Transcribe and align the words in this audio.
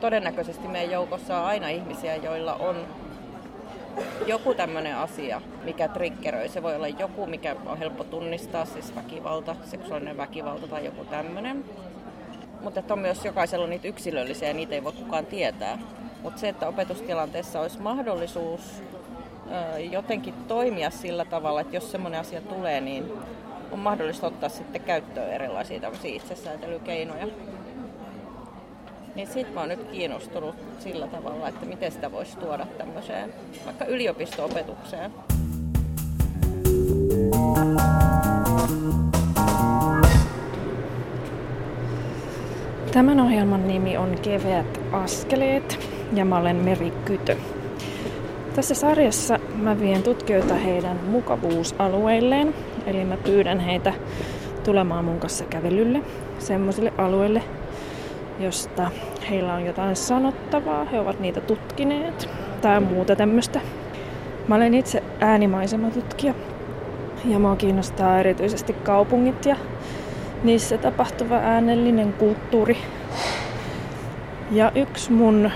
todennäköisesti 0.00 0.68
meidän 0.68 0.92
joukossa 0.92 1.38
on 1.38 1.44
aina 1.44 1.68
ihmisiä, 1.68 2.16
joilla 2.16 2.54
on 2.54 2.86
joku 4.26 4.54
tämmöinen 4.54 4.96
asia, 4.96 5.40
mikä 5.64 5.88
triggeröi. 5.88 6.48
Se 6.48 6.62
voi 6.62 6.76
olla 6.76 6.88
joku, 6.88 7.26
mikä 7.26 7.56
on 7.66 7.78
helppo 7.78 8.04
tunnistaa, 8.04 8.64
siis 8.64 8.94
väkivalta, 8.94 9.56
seksuaalinen 9.64 10.16
väkivalta 10.16 10.68
tai 10.68 10.84
joku 10.84 11.04
tämmöinen. 11.04 11.64
Mutta 12.60 12.82
on 12.90 12.98
myös 12.98 13.24
jokaisella 13.24 13.66
niitä 13.66 13.88
yksilöllisiä 13.88 14.48
ja 14.48 14.54
niitä 14.54 14.74
ei 14.74 14.84
voi 14.84 14.92
kukaan 14.92 15.26
tietää. 15.26 15.78
Mutta 16.22 16.40
se, 16.40 16.48
että 16.48 16.68
opetustilanteessa 16.68 17.60
olisi 17.60 17.80
mahdollisuus 17.80 18.82
jotenkin 19.90 20.34
toimia 20.48 20.90
sillä 20.90 21.24
tavalla, 21.24 21.60
että 21.60 21.76
jos 21.76 21.90
semmoinen 21.90 22.20
asia 22.20 22.40
tulee, 22.40 22.80
niin 22.80 23.12
on 23.72 23.78
mahdollista 23.78 24.26
ottaa 24.26 24.48
sitten 24.48 24.80
käyttöön 24.80 25.32
erilaisia 25.32 25.80
itsesäätelykeinoja. 26.04 27.26
Niin 29.18 29.28
sit 29.28 29.54
mä 29.54 29.60
oon 29.60 29.68
nyt 29.68 29.82
kiinnostunut 29.92 30.54
sillä 30.78 31.06
tavalla, 31.06 31.48
että 31.48 31.66
miten 31.66 31.92
sitä 31.92 32.12
voisi 32.12 32.38
tuoda 32.38 32.66
tämmöiseen 32.78 33.34
vaikka 33.66 33.84
yliopisto-opetukseen. 33.84 35.10
Tämän 42.92 43.20
ohjelman 43.20 43.68
nimi 43.68 43.96
on 43.96 44.18
Keveät 44.22 44.80
askeleet 44.92 45.78
ja 46.14 46.24
mä 46.24 46.38
olen 46.38 46.56
Meri 46.56 46.90
Kytö. 47.04 47.36
Tässä 48.54 48.74
sarjassa 48.74 49.38
mä 49.54 49.80
vien 49.80 50.02
tutkijoita 50.02 50.54
heidän 50.54 50.96
mukavuusalueilleen, 50.96 52.54
eli 52.86 53.04
mä 53.04 53.16
pyydän 53.16 53.60
heitä 53.60 53.94
tulemaan 54.64 55.04
mun 55.04 55.20
kanssa 55.20 55.44
kävelylle 55.44 56.00
semmoisille 56.38 56.92
alueille, 56.98 57.42
josta 58.40 58.90
heillä 59.30 59.54
on 59.54 59.66
jotain 59.66 59.96
sanottavaa, 59.96 60.84
he 60.84 61.00
ovat 61.00 61.20
niitä 61.20 61.40
tutkineet 61.40 62.28
tai 62.60 62.80
muuta 62.80 63.16
tämmöistä. 63.16 63.60
Mä 64.48 64.54
olen 64.54 64.74
itse 64.74 65.02
äänimaisematutkija 65.20 66.34
ja 67.24 67.38
mua 67.38 67.56
kiinnostaa 67.56 68.20
erityisesti 68.20 68.72
kaupungit 68.72 69.46
ja 69.46 69.56
niissä 70.44 70.78
tapahtuva 70.78 71.34
äänellinen 71.34 72.12
kulttuuri. 72.12 72.78
Ja 74.50 74.72
yksi 74.74 75.12
mun 75.12 75.50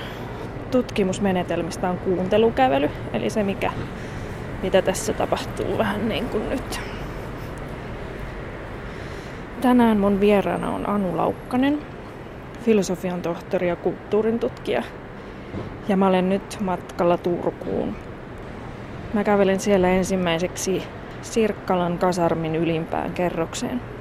tutkimusmenetelmistä 0.70 1.91
on 1.91 1.98
kuuntelukävely, 1.98 2.91
eli 3.12 3.30
se 3.30 3.42
mikä, 3.42 3.72
mitä 4.62 4.83
tässä 4.83 5.12
tapahtuu 5.12 5.78
vähän 5.78 6.08
niin 6.08 6.28
kuin 6.28 6.50
nyt. 6.50 6.80
Tänään 9.61 10.00
mun 10.00 10.20
vieraana 10.20 10.70
on 10.70 10.89
Anu 10.89 11.17
Laukkanen, 11.17 11.78
filosofian 12.62 13.22
tohtori 13.22 13.68
ja 13.68 13.77
kulttuurin 13.77 14.38
tutkija. 14.38 14.82
Ja 15.88 15.96
mä 15.96 16.06
olen 16.06 16.28
nyt 16.28 16.56
matkalla 16.60 17.18
Turkuun. 17.18 17.96
Mä 19.12 19.24
kävelen 19.24 19.60
siellä 19.60 19.88
ensimmäiseksi 19.88 20.83
Sirkkalan 21.22 21.98
kasarmin 21.98 22.56
ylimpään 22.56 23.12
kerrokseen. 23.12 23.92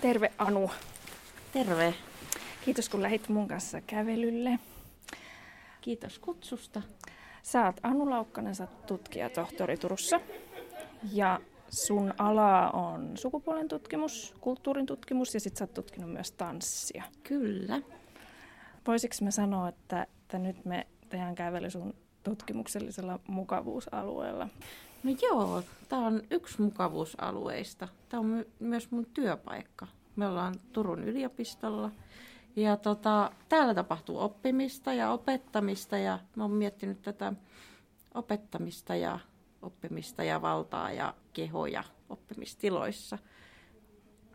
Terve 0.00 0.32
Anu. 0.38 0.70
Terve. 1.52 1.94
Kiitos 2.64 2.88
kun 2.88 3.02
lähit 3.02 3.28
mun 3.28 3.48
kanssa 3.48 3.80
kävelylle. 3.80 4.58
Kiitos 5.80 6.18
kutsusta. 6.18 6.82
Sä 7.42 7.66
oot 7.66 7.76
Anu 7.82 8.10
Laukkanen, 8.10 8.54
sä 8.54 8.64
oot 8.64 8.86
tutkija 8.86 9.30
tohtori 9.30 9.76
Turussa. 9.76 10.20
Ja 11.12 11.40
sun 11.68 12.14
ala 12.18 12.70
on 12.70 13.16
sukupuolen 13.16 13.68
tutkimus, 13.68 14.34
kulttuurin 14.40 14.86
tutkimus 14.86 15.34
ja 15.34 15.40
sit 15.40 15.56
sä 15.56 15.64
oot 15.64 15.74
tutkinut 15.74 16.12
myös 16.12 16.32
tanssia. 16.32 17.04
Kyllä. 17.22 17.82
Voisiko 18.86 19.14
mä 19.22 19.30
sanoa, 19.30 19.68
että, 19.68 20.02
että 20.02 20.38
nyt 20.38 20.64
me 20.64 20.86
tehdään 21.08 21.34
kävely 21.34 21.70
sun 21.70 21.94
tutkimuksellisella 22.30 23.18
mukavuusalueella? 23.28 24.48
No 25.02 25.10
joo, 25.22 25.62
tämä 25.88 26.06
on 26.06 26.22
yksi 26.30 26.62
mukavuusalueista. 26.62 27.88
Tämä 28.08 28.20
on 28.20 28.26
my- 28.26 28.50
myös 28.58 28.90
mun 28.90 29.06
työpaikka. 29.06 29.86
Me 30.16 30.26
ollaan 30.26 30.54
Turun 30.72 31.04
yliopistolla. 31.04 31.90
Ja 32.56 32.76
tota, 32.76 33.32
täällä 33.48 33.74
tapahtuu 33.74 34.18
oppimista 34.18 34.92
ja 34.92 35.12
opettamista 35.12 35.98
ja 35.98 36.18
mä 36.36 36.44
oon 36.44 36.52
miettinyt 36.52 37.02
tätä 37.02 37.32
opettamista 38.14 38.94
ja 38.94 39.18
oppimista 39.62 40.24
ja 40.24 40.42
valtaa 40.42 40.92
ja 40.92 41.14
kehoja 41.32 41.84
oppimistiloissa. 42.08 43.18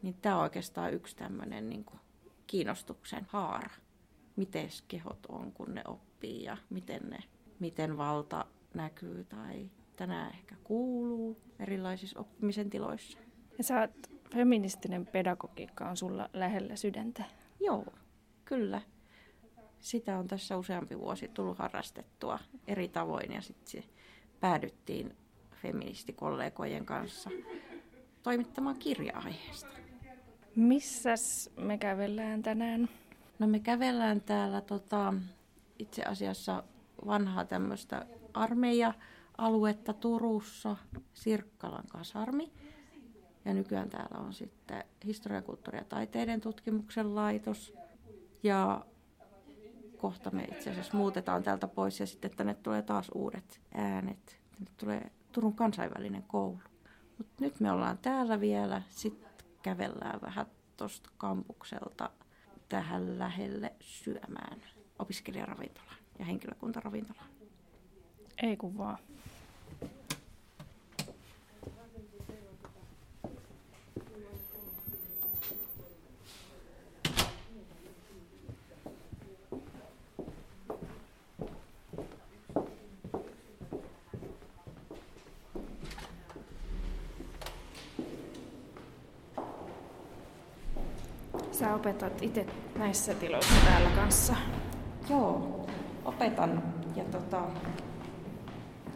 Niin 0.01 0.15
tämä 0.21 0.35
on 0.35 0.41
oikeastaan 0.41 0.93
yksi 0.93 1.15
tämmöinen 1.15 1.69
niin 1.69 1.85
kiinnostuksen 2.47 3.27
haara. 3.29 3.69
Miten 4.35 4.69
kehot 4.87 5.25
on, 5.29 5.51
kun 5.51 5.75
ne 5.75 5.81
oppii 5.87 6.43
ja 6.43 6.57
miten, 6.69 7.01
ne, 7.09 7.19
miten 7.59 7.97
valta 7.97 8.45
näkyy 8.73 9.23
tai 9.23 9.69
tänään 9.95 10.33
ehkä 10.33 10.55
kuuluu 10.63 11.37
erilaisissa 11.59 12.19
oppimisen 12.19 12.69
tiloissa. 12.69 13.17
Ja 13.57 13.63
sä 13.63 13.79
oot 13.79 13.91
feministinen 14.33 15.05
pedagogiikka 15.05 15.89
on 15.89 15.97
sulla 15.97 16.29
lähellä 16.33 16.75
sydäntä. 16.75 17.23
Joo, 17.59 17.85
kyllä. 18.45 18.81
Sitä 19.79 20.17
on 20.17 20.27
tässä 20.27 20.57
useampi 20.57 20.99
vuosi 20.99 21.27
tullut 21.27 21.57
harrastettua 21.57 22.39
eri 22.67 22.87
tavoin 22.87 23.31
ja 23.31 23.41
sitten 23.41 23.83
päädyttiin 24.39 25.15
feministikollegojen 25.61 26.85
kanssa 26.85 27.29
toimittamaan 28.23 28.77
kirja 28.77 29.17
aiheesta. 29.17 29.69
Missäs 30.55 31.49
me 31.57 31.77
kävellään 31.77 32.41
tänään? 32.41 32.89
No 33.39 33.47
me 33.47 33.59
kävellään 33.59 34.21
täällä 34.21 34.61
tota, 34.61 35.13
itse 35.79 36.03
asiassa 36.03 36.63
vanhaa 37.05 37.45
tämmöistä 37.45 38.05
armeija 38.33 38.93
aluetta 39.37 39.93
Turussa, 39.93 40.75
Sirkkalan 41.13 41.87
kasarmi. 41.87 42.51
Ja 43.45 43.53
nykyään 43.53 43.89
täällä 43.89 44.17
on 44.19 44.33
sitten 44.33 44.83
historia, 45.05 45.41
kulttuuri 45.41 45.77
ja 45.77 45.83
taiteiden 45.83 46.41
tutkimuksen 46.41 47.15
laitos. 47.15 47.73
Ja 48.43 48.85
kohta 49.97 50.31
me 50.31 50.43
itse 50.43 50.71
asiassa 50.71 50.97
muutetaan 50.97 51.43
täältä 51.43 51.67
pois 51.67 51.99
ja 51.99 52.07
sitten 52.07 52.31
tänne 52.31 52.53
tulee 52.53 52.81
taas 52.81 53.09
uudet 53.13 53.61
äänet. 53.73 54.39
Tänne 54.51 54.71
tulee 54.77 55.11
Turun 55.31 55.55
kansainvälinen 55.55 56.23
koulu. 56.23 56.59
Mutta 57.17 57.33
nyt 57.39 57.59
me 57.59 57.71
ollaan 57.71 57.97
täällä 57.97 58.39
vielä, 58.39 58.81
sitten 58.89 59.47
kävellään 59.61 60.21
vähän 60.21 60.45
tuosta 60.77 61.09
kampukselta 61.17 62.09
tähän 62.69 63.19
lähelle 63.19 63.73
syömään 63.79 64.61
opiskelijaravintolaan 64.99 66.04
ja 66.19 66.25
henkilökuntaravintolaan. 66.25 67.29
Ei 68.43 68.57
kun 68.57 68.77
vaan. 68.77 68.97
Sä 91.51 91.75
opetat 91.75 92.21
itse 92.21 92.45
näissä 92.77 93.13
tiloissa 93.13 93.55
täällä 93.65 93.89
kanssa. 93.89 94.35
Joo, 95.09 95.54
opetan. 96.05 96.63
Ja 96.95 97.03
tota, 97.03 97.41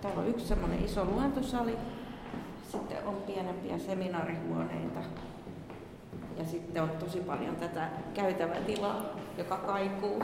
täällä 0.01 0.21
on 0.21 0.27
yksi 0.27 0.47
semmoinen 0.47 0.85
iso 0.85 1.05
luentosali. 1.05 1.77
Sitten 2.71 2.97
on 3.05 3.15
pienempiä 3.15 3.77
seminaarihuoneita. 3.77 4.99
Ja 6.37 6.45
sitten 6.45 6.83
on 6.83 6.89
tosi 6.89 7.19
paljon 7.19 7.55
tätä 7.55 7.89
käytävätilaa, 8.13 9.05
joka 9.37 9.57
kaikuu. 9.57 10.23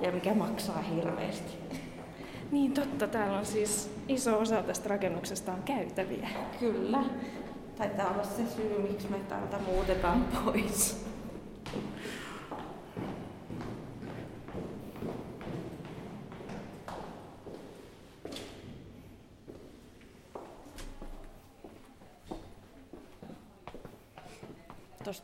ja 0.00 0.12
mikä 0.12 0.34
maksaa 0.34 0.82
hirveästi. 0.82 1.58
Niin 2.50 2.72
totta, 2.72 3.06
täällä 3.06 3.38
on 3.38 3.46
siis 3.46 3.90
iso 4.08 4.38
osa 4.38 4.62
tästä 4.62 4.88
rakennuksesta 4.88 5.52
on 5.52 5.62
käytäviä. 5.62 6.28
Kyllä. 6.60 7.04
Taitaa 7.78 8.10
olla 8.10 8.24
se 8.24 8.46
syy, 8.56 8.82
miksi 8.82 9.08
me 9.08 9.18
täältä 9.28 9.56
muutetaan 9.66 10.24
pois. 10.44 11.06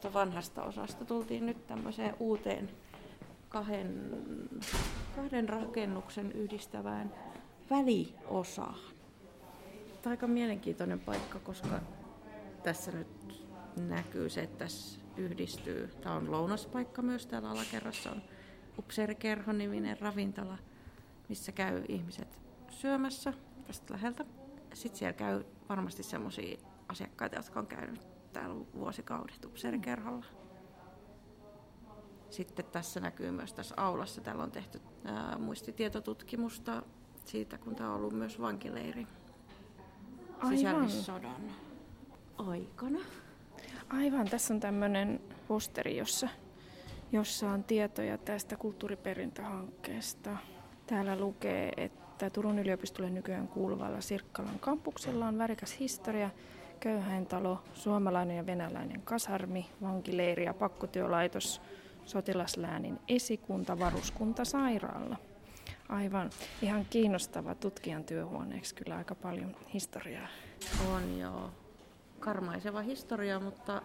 Tuosta 0.00 0.18
vanhasta 0.18 0.62
osasta 0.62 1.04
tultiin 1.04 1.46
nyt 1.46 1.66
tämmöiseen 1.66 2.16
uuteen 2.18 2.70
kahden, 3.48 4.10
kahden 5.16 5.48
rakennuksen 5.48 6.32
yhdistävään 6.32 7.14
väliosaan. 7.70 8.78
Tämä 9.86 10.02
on 10.06 10.10
aika 10.10 10.26
mielenkiintoinen 10.26 11.00
paikka, 11.00 11.38
koska 11.38 11.80
tässä 12.62 12.92
nyt 12.92 13.08
näkyy 13.76 14.28
se, 14.28 14.42
että 14.42 14.58
tässä 14.58 15.00
yhdistyy. 15.16 15.90
Tämä 16.00 16.14
on 16.14 16.30
lounaspaikka 16.30 17.02
myös 17.02 17.26
täällä 17.26 17.50
alakerrassa 17.50 18.10
on 18.10 18.22
Upseerikerhon 18.78 19.58
niminen 19.58 20.00
ravintola, 20.00 20.58
missä 21.28 21.52
käy 21.52 21.84
ihmiset 21.88 22.38
syömässä 22.70 23.32
tästä 23.66 23.94
läheltä. 23.94 24.24
Sitten 24.74 24.98
siellä 24.98 25.12
käy 25.12 25.44
varmasti 25.68 26.02
sellaisia 26.02 26.58
asiakkaita, 26.88 27.36
jotka 27.36 27.60
on 27.60 27.66
käynyt 27.66 28.17
täällä 28.32 28.64
vuosikaudet 28.74 29.44
Upseerikerholla. 29.44 30.26
Sitten 32.30 32.64
tässä 32.64 33.00
näkyy 33.00 33.30
myös 33.30 33.52
tässä 33.52 33.74
aulassa, 33.78 34.20
täällä 34.20 34.42
on 34.42 34.50
tehty 34.50 34.80
ää, 35.04 35.38
muistitietotutkimusta 35.38 36.82
siitä, 37.24 37.58
kun 37.58 37.74
tämä 37.74 37.90
on 37.90 37.96
ollut 37.96 38.12
myös 38.12 38.40
vankileiri 38.40 39.06
sisällissodan 40.48 41.52
aikana. 42.38 42.98
Aivan, 43.90 44.28
tässä 44.28 44.54
on 44.54 44.60
tämmöinen 44.60 45.20
posteri, 45.48 45.96
jossa, 45.96 46.28
jossa 47.12 47.50
on 47.50 47.64
tietoja 47.64 48.18
tästä 48.18 48.56
kulttuuriperintöhankkeesta. 48.56 50.36
Täällä 50.86 51.18
lukee, 51.18 51.72
että 51.76 52.30
Turun 52.30 52.58
yliopistolle 52.58 53.10
nykyään 53.10 53.48
kuuluvalla 53.48 54.00
Sirkkalan 54.00 54.58
kampuksella 54.58 55.26
on 55.26 55.38
värikäs 55.38 55.80
historia, 55.80 56.30
köyhäintalo, 56.78 57.62
suomalainen 57.74 58.36
ja 58.36 58.46
venäläinen 58.46 59.02
kasarmi, 59.02 59.66
vankileiri 59.82 60.44
ja 60.44 60.54
pakkotyölaitos, 60.54 61.60
sotilasläänin 62.04 62.98
esikunta, 63.08 63.78
varuskunta, 63.78 64.44
sairaala. 64.44 65.16
Aivan. 65.88 66.30
Ihan 66.62 66.86
kiinnostava 66.90 67.54
tutkijan 67.54 68.04
työhuoneeksi 68.04 68.74
kyllä 68.74 68.96
aika 68.96 69.14
paljon 69.14 69.56
historiaa. 69.74 70.28
On 70.94 71.18
joo. 71.18 71.50
Karmaiseva 72.20 72.80
historia, 72.80 73.40
mutta 73.40 73.82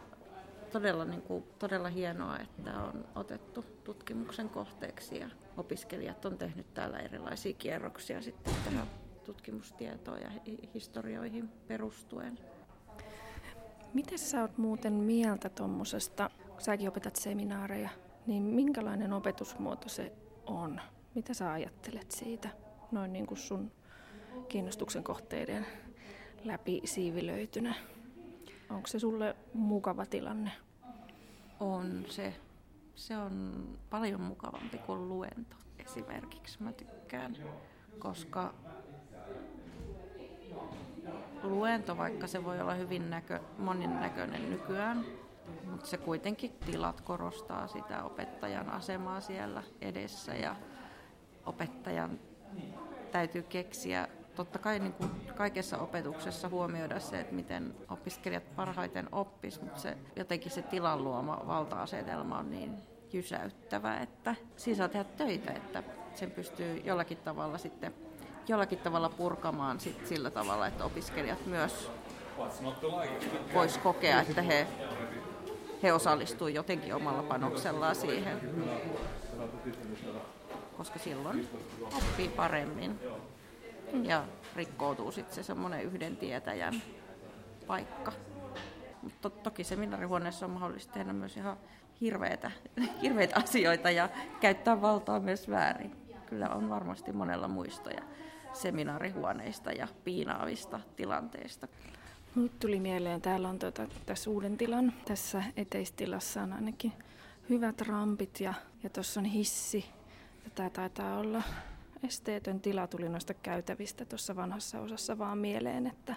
todella, 0.71 1.05
niin 1.05 1.21
kuin, 1.21 1.43
todella 1.59 1.89
hienoa, 1.89 2.39
että 2.39 2.79
on 2.79 3.05
otettu 3.15 3.65
tutkimuksen 3.83 4.49
kohteeksi 4.49 5.19
ja 5.19 5.29
opiskelijat 5.57 6.25
on 6.25 6.37
tehnyt 6.37 6.73
täällä 6.73 6.99
erilaisia 6.99 7.53
kierroksia 7.53 8.21
sitten 8.21 8.53
tähän 8.65 8.87
tutkimustietoon 9.25 10.21
ja 10.21 10.31
historioihin 10.73 11.49
perustuen. 11.67 12.39
Miten 13.93 14.19
sä 14.19 14.41
oot 14.41 14.57
muuten 14.57 14.93
mieltä 14.93 15.49
tuommoisesta, 15.49 16.29
kun 16.49 16.61
säkin 16.61 16.87
opetat 16.87 17.15
seminaareja, 17.15 17.89
niin 18.27 18.43
minkälainen 18.43 19.13
opetusmuoto 19.13 19.89
se 19.89 20.13
on? 20.45 20.81
Mitä 21.15 21.33
sä 21.33 21.51
ajattelet 21.51 22.11
siitä 22.11 22.49
noin 22.91 23.13
niin 23.13 23.27
kuin 23.27 23.37
sun 23.37 23.71
kiinnostuksen 24.47 25.03
kohteiden 25.03 25.65
läpi 26.43 26.81
siivilöitynä? 26.85 27.75
Onko 28.69 28.87
se 28.87 28.99
sulle 28.99 29.35
mukava 29.53 30.05
tilanne? 30.05 30.51
On 31.59 32.05
se. 32.09 32.33
Se 32.95 33.17
on 33.17 33.63
paljon 33.89 34.21
mukavampi 34.21 34.77
kuin 34.77 35.09
luento 35.09 35.55
esimerkiksi. 35.79 36.63
Mä 36.63 36.73
tykkään, 36.73 37.37
koska 37.99 38.53
luento, 41.43 41.97
vaikka 41.97 42.27
se 42.27 42.43
voi 42.43 42.61
olla 42.61 42.73
hyvin 42.73 43.09
näkö, 43.09 43.39
moninäköinen 43.57 44.49
nykyään, 44.49 45.05
mutta 45.71 45.87
se 45.87 45.97
kuitenkin 45.97 46.51
tilat 46.65 47.01
korostaa 47.01 47.67
sitä 47.67 48.03
opettajan 48.03 48.69
asemaa 48.69 49.21
siellä 49.21 49.63
edessä 49.81 50.33
ja 50.33 50.55
opettajan 51.45 52.19
täytyy 53.11 53.43
keksiä 53.43 54.07
totta 54.35 54.59
kai 54.59 54.79
niin 54.79 54.93
kuin 54.93 55.09
kaikessa 55.35 55.77
opetuksessa 55.77 56.49
huomioida 56.49 56.99
se, 56.99 57.19
että 57.19 57.35
miten 57.35 57.75
opiskelijat 57.89 58.55
parhaiten 58.55 59.09
oppis, 59.11 59.61
mutta 59.61 59.79
se, 59.79 59.97
jotenkin 60.15 60.51
se 60.51 60.61
tilan 60.61 61.03
luoma 61.03 61.43
valta-asetelma 61.47 62.37
on 62.37 62.51
niin 62.51 62.77
jysäyttävä, 63.13 63.97
että 63.97 64.35
siinä 64.55 64.77
saa 64.77 64.87
tehdä 64.87 65.03
töitä, 65.03 65.51
että 65.53 65.83
sen 66.15 66.31
pystyy 66.31 66.81
jollakin 66.83 67.17
tavalla 67.17 67.57
sitten 67.57 67.93
jollakin 68.47 68.79
tavalla 68.79 69.09
purkamaan 69.09 69.79
sit 69.79 70.07
sillä 70.07 70.31
tavalla, 70.31 70.67
että 70.67 70.85
opiskelijat 70.85 71.45
myös 71.45 71.91
vois 73.53 73.77
kokea, 73.77 74.21
että 74.21 74.41
he, 74.41 74.67
he 75.83 75.93
osallistuvat 75.93 76.53
jotenkin 76.53 76.95
omalla 76.95 77.23
panoksellaan 77.23 77.95
siihen 77.95 78.41
koska 80.77 80.99
silloin 80.99 81.49
oppii 81.97 82.29
paremmin 82.29 82.99
ja 84.03 84.23
rikkoutuu 84.55 85.11
sitten 85.11 85.35
se 85.35 85.43
semmoinen 85.43 85.83
yhden 85.83 86.17
tietäjän 86.17 86.73
paikka. 87.67 88.11
Mutta 89.01 89.29
to, 89.29 89.29
toki 89.29 89.63
seminaarihuoneessa 89.63 90.45
on 90.45 90.51
mahdollista 90.51 90.93
tehdä 90.93 91.13
myös 91.13 91.37
ihan 91.37 91.57
hirveitä, 92.01 92.51
hirveitä 93.01 93.39
asioita 93.39 93.91
ja 93.91 94.09
käyttää 94.39 94.81
valtaa 94.81 95.19
myös 95.19 95.49
väärin. 95.49 95.95
Kyllä 96.25 96.49
on 96.49 96.69
varmasti 96.69 97.11
monella 97.11 97.47
muistoja 97.47 98.01
seminaarihuoneista 98.53 99.71
ja 99.71 99.87
piinaavista 100.03 100.79
tilanteista. 100.95 101.67
Nyt 102.35 102.59
tuli 102.59 102.79
mieleen, 102.79 103.21
täällä 103.21 103.49
on 103.49 103.59
tuota, 103.59 103.87
tässä 104.05 104.29
uuden 104.29 104.57
tilan, 104.57 104.93
tässä 105.05 105.43
eteistilassa 105.57 106.41
on 106.41 106.53
ainakin 106.53 106.93
hyvät 107.49 107.81
rampit 107.81 108.39
ja, 108.39 108.53
ja 108.83 108.89
tuossa 108.89 109.19
on 109.19 109.25
hissi 109.25 109.85
Tämä 110.55 110.69
taitaa 110.69 111.19
olla 111.19 111.41
esteetön 112.03 112.59
tila 112.59 112.87
tuli 112.87 113.09
noista 113.09 113.33
käytävistä 113.33 114.05
tuossa 114.05 114.35
vanhassa 114.35 114.79
osassa 114.79 115.17
vaan 115.17 115.37
mieleen, 115.37 115.87
että 115.87 116.15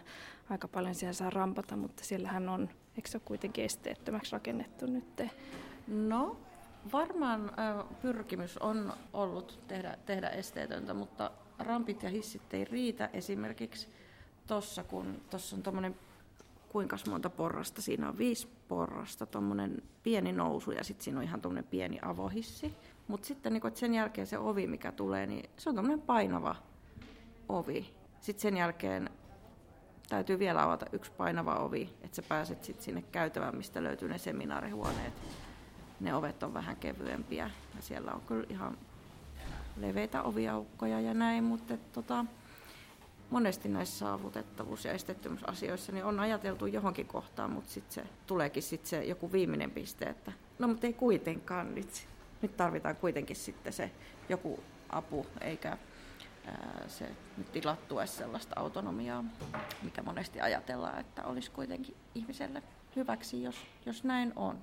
aika 0.51 0.69
paljon 0.69 0.95
siellä 0.95 1.13
saa 1.13 1.31
rampata, 1.31 1.77
mutta 1.77 2.05
siellähän 2.05 2.49
on, 2.49 2.69
eikö 2.97 3.09
se 3.09 3.17
ole 3.17 3.23
kuitenkin 3.25 3.65
esteettömäksi 3.65 4.33
rakennettu 4.33 4.87
nyt? 4.87 5.23
No, 5.87 6.37
varmaan 6.93 7.53
pyrkimys 8.03 8.59
on 8.59 8.93
ollut 9.13 9.59
tehdä, 9.69 9.99
tehdä 10.07 10.29
esteetöntä, 10.29 10.95
mutta 10.95 11.31
rampit 11.59 12.03
ja 12.03 12.11
hissit 12.11 12.55
ei 12.55 12.65
riitä 12.65 13.11
esimerkiksi 13.13 13.89
tuossa, 14.47 14.85
kun 14.85 15.21
tuossa 15.31 15.57
on 15.57 15.63
tuommoinen 15.63 15.97
kuinka 16.69 16.97
monta 17.11 17.31
porrasta, 17.31 17.83
siinä 17.83 18.09
on 18.09 18.19
viisi 18.19 18.49
porrasta, 18.69 19.27
tuommoinen 19.27 19.83
pieni 20.03 20.33
nousu 20.33 20.71
ja 20.71 20.85
sitten 20.85 21.05
siinä 21.05 21.19
on 21.19 21.25
ihan 21.25 21.41
tuommoinen 21.41 21.71
pieni 21.71 21.99
avohissi. 22.03 22.75
Mutta 23.09 23.27
sitten 23.27 23.53
niin 23.53 23.61
kun, 23.61 23.71
sen 23.75 23.95
jälkeen 23.95 24.27
se 24.27 24.39
ovi, 24.39 24.67
mikä 24.67 24.93
tulee, 24.93 25.27
niin 25.27 25.51
se 25.57 25.69
on 25.69 25.75
tämmöinen 25.75 26.01
painava 26.01 26.57
ovi. 27.49 27.95
Sitten 28.21 28.43
sen 28.43 28.57
jälkeen 28.57 29.11
täytyy 30.09 30.39
vielä 30.39 30.63
avata 30.63 30.87
yksi 30.93 31.11
painava 31.11 31.55
ovi, 31.55 31.91
että 32.03 32.17
sä 32.17 32.23
pääset 32.29 32.65
sitten 32.65 32.85
sinne 32.85 33.03
käytävään, 33.13 33.57
mistä 33.57 33.83
löytyy 33.83 34.09
ne 34.09 34.19
seminaarihuoneet. 34.19 35.15
Ne 36.01 36.15
ovet 36.15 36.43
on 36.43 36.55
vähän 36.55 36.77
kevyempiä 36.77 37.51
ja 37.77 37.83
siellä 37.83 38.13
on 38.13 38.21
kyllä 38.21 38.47
ihan 38.49 38.79
leveitä 39.77 40.23
oviaukkoja 40.23 41.01
ja 41.01 41.15
näin, 41.15 41.45
mutta 41.45 41.77
tota, 41.93 42.25
monesti 43.31 43.69
näissä 43.69 43.99
saavutettavuus- 43.99 44.85
ja 44.85 44.93
esteettömyysasioissa 44.93 45.93
niin 45.93 46.05
on 46.05 46.21
ajateltu 46.21 46.67
johonkin 46.67 47.07
kohtaan, 47.07 47.51
mutta 47.51 47.71
sitten 47.71 47.95
se 47.95 48.11
tuleekin 48.27 48.63
sit 48.63 48.87
se 48.87 49.05
joku 49.05 49.33
viimeinen 49.33 49.71
piste, 49.71 50.05
että 50.05 50.33
no 50.59 50.69
mutta 50.69 50.87
ei 50.87 50.93
kuitenkaan 50.93 51.75
nyt 51.75 52.07
nyt 52.43 52.57
tarvitaan 52.57 52.97
kuitenkin 52.97 53.37
sitten 53.37 53.73
se 53.73 53.91
joku 54.29 54.61
apu, 54.91 55.27
eikä 55.41 55.79
se 56.89 57.11
nyt 57.37 57.53
tilattue 57.53 58.07
sellaista 58.07 58.61
autonomiaa, 58.61 59.25
mikä 59.83 60.03
monesti 60.03 60.41
ajatellaan, 60.41 61.01
että 61.01 61.25
olisi 61.25 61.51
kuitenkin 61.51 61.97
ihmiselle 62.15 62.63
hyväksi, 62.97 63.43
jos, 63.43 63.57
jos 63.87 64.05
näin 64.05 64.33
on. 64.37 64.59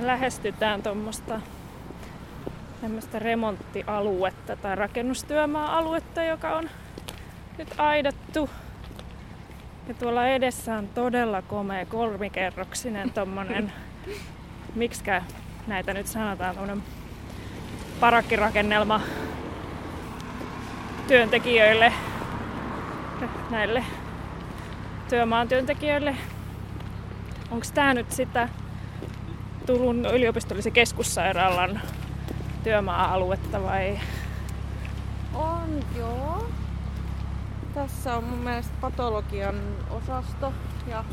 Me 0.00 0.06
lähestytään 0.06 0.82
tuommoista 0.82 1.40
tämmöistä 2.80 3.18
remonttialuetta 3.18 4.56
tai 4.56 4.76
rakennustyömaa-aluetta, 4.76 6.22
joka 6.22 6.56
on 6.56 6.70
nyt 7.58 7.68
aidattu. 7.78 8.50
Ja 9.88 9.94
tuolla 9.94 10.26
edessä 10.26 10.74
on 10.74 10.88
todella 10.88 11.42
komea 11.42 11.86
kolmikerroksinen 11.86 13.12
tommonen, 13.12 13.72
miksikä 14.74 15.22
näitä 15.66 15.94
nyt 15.94 16.06
sanotaan, 16.06 16.56
tommonen 16.56 16.82
parakkirakennelma 18.00 19.00
työntekijöille, 21.08 21.92
näille 23.50 23.84
työmaan 25.08 25.48
työntekijöille. 25.48 26.16
Onko 27.50 27.66
tämä 27.74 27.94
nyt 27.94 28.12
sitä 28.12 28.48
Turun 29.70 30.06
yliopistollisen 30.06 30.72
keskussairaalan 30.72 31.80
työmaa-aluetta 32.64 33.62
vai? 33.62 34.00
On, 35.34 35.80
joo. 35.96 36.46
Tässä 37.74 38.16
on 38.16 38.24
mun 38.24 38.38
mielestä 38.38 38.72
patologian 38.80 39.54
osasto 39.90 40.52
ja 40.86 41.04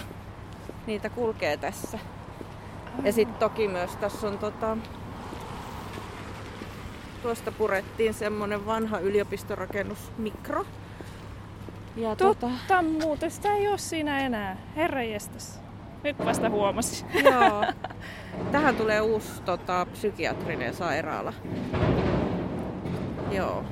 niitä 0.88 1.10
kulkee 1.10 1.58
tässä. 1.58 2.00
Ja 3.03 3.13
sitten 3.13 3.39
toki 3.39 3.67
myös 3.67 3.96
tässä 3.96 4.27
on 4.27 4.38
tota, 4.38 4.77
tuosta 7.22 7.51
purettiin 7.51 8.13
semmonen 8.13 8.65
vanha 8.65 9.00
yliopistorakennus 9.00 10.12
Mikro. 10.17 10.65
Ja 11.96 12.15
Totta 12.15 12.50
tota... 12.67 12.82
muuten, 12.82 13.32
sitä 13.32 13.55
ei 13.55 13.67
ole 13.67 13.77
siinä 13.77 14.20
enää. 14.20 14.58
Herra 14.75 15.03
jestas. 15.03 15.60
Nyt 16.03 16.25
vasta 16.25 16.50
huomasin. 16.50 17.08
Joo. 17.32 17.65
Tähän 18.51 18.75
tulee 18.75 19.01
uusi 19.01 19.41
tota, 19.41 19.88
psykiatrinen 19.91 20.74
sairaala. 20.74 21.34
Joo. 23.32 23.63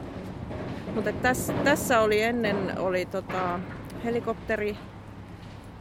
Mutta 0.95 1.11
tässä, 1.13 1.53
tässä 1.53 1.99
oli 1.99 2.21
ennen 2.21 2.79
oli 2.79 3.05
tota, 3.05 3.59
helikopteri 4.03 4.77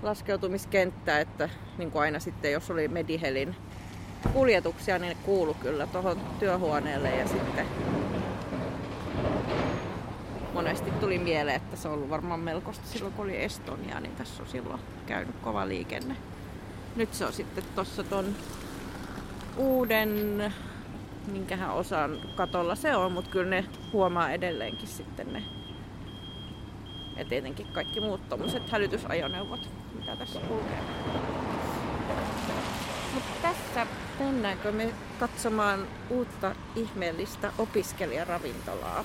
laskeutumiskenttä, 0.03 1.21
että 1.21 1.49
niin 1.79 1.91
kuin 1.91 2.03
aina 2.03 2.21
sitten 2.21 2.53
jos 2.53 2.71
oli 2.71 2.89
Medihelin 2.89 3.57
kuljetuksia, 4.33 4.99
niin 4.99 5.17
kuulu 5.23 5.55
kyllä 5.55 5.87
tuohon 5.87 6.21
työhuoneelle 6.39 7.11
ja 7.11 7.29
sitten 7.29 7.67
monesti 10.55 10.91
tuli 10.91 11.19
mieleen, 11.19 11.57
että 11.57 11.77
se 11.77 11.89
on 11.89 11.95
ollut 11.95 12.11
varmaan 12.11 12.41
melkoista 12.41 12.89
silloin 12.89 13.15
kun 13.15 13.25
oli 13.25 13.43
Estonia, 13.43 14.01
niin 14.01 14.17
tässä 14.17 14.43
on 14.43 14.49
silloin 14.49 14.81
käynyt 15.07 15.37
kova 15.43 15.69
liikenne. 15.69 16.17
Nyt 16.97 17.15
se 17.15 17.25
on 17.27 17.33
sitten 17.33 17.65
tuossa 17.75 18.05
ton 18.05 18.35
uuden, 19.57 20.53
minkähän 21.27 21.71
osan 21.71 22.19
katolla 22.35 22.75
se 22.75 22.97
on, 22.97 23.13
mutta 23.13 23.31
kyllä 23.31 23.51
ne 23.51 23.65
huomaa 23.93 24.31
edelleenkin 24.31 24.89
sitten 24.89 25.33
ne 25.33 25.43
ja 27.21 27.25
tietenkin 27.25 27.67
kaikki 27.67 28.01
muut 28.01 28.29
tommoset 28.29 28.71
hälytysajoneuvot, 28.71 29.71
mitä 29.95 30.17
tässä 30.17 30.41
kulkee. 30.41 30.81
Mutta 33.15 33.31
tässä 33.43 33.87
mennäänkö 34.19 34.73
me 34.73 34.95
katsomaan 35.21 35.87
uutta 36.11 36.55
ihmeellistä 36.77 37.53
opiskelijaravintolaa? 37.59 39.05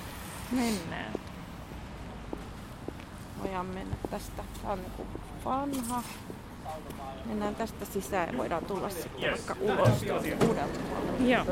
Mennään. 0.52 1.14
Voidaan 3.40 3.66
mennä 3.66 3.96
tästä. 4.12 4.44
Tämä 4.62 4.74
on 4.74 4.82
niinku 4.82 5.08
vanha. 5.46 6.04
Mennään 7.26 7.56
tästä 7.56 7.86
sisään 7.86 8.30
ja 8.32 8.38
voidaan 8.38 8.66
tulla 8.66 8.90
sitten 8.90 9.32
vaikka 9.32 9.56
ulos 9.60 9.90
uudelta 10.48 10.80
Joo. 11.20 11.46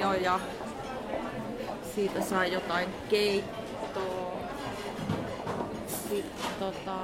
Kahvio 0.00 0.12
ja 0.12 0.40
siitä 1.94 2.20
saa 2.20 2.46
jotain 2.46 2.88
keittoa. 3.08 4.36
Sitten 5.86 6.50
tota, 6.58 6.98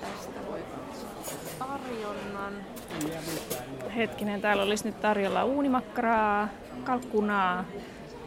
tästä 0.00 0.40
voi 0.50 0.60
katsoa 0.60 1.10
tarjonnan. 1.58 2.52
Hetkinen, 3.96 4.40
täällä 4.40 4.62
olisi 4.62 4.84
nyt 4.84 5.00
tarjolla 5.00 5.44
uunimakkaraa, 5.44 6.48
kalkkunaa, 6.84 7.64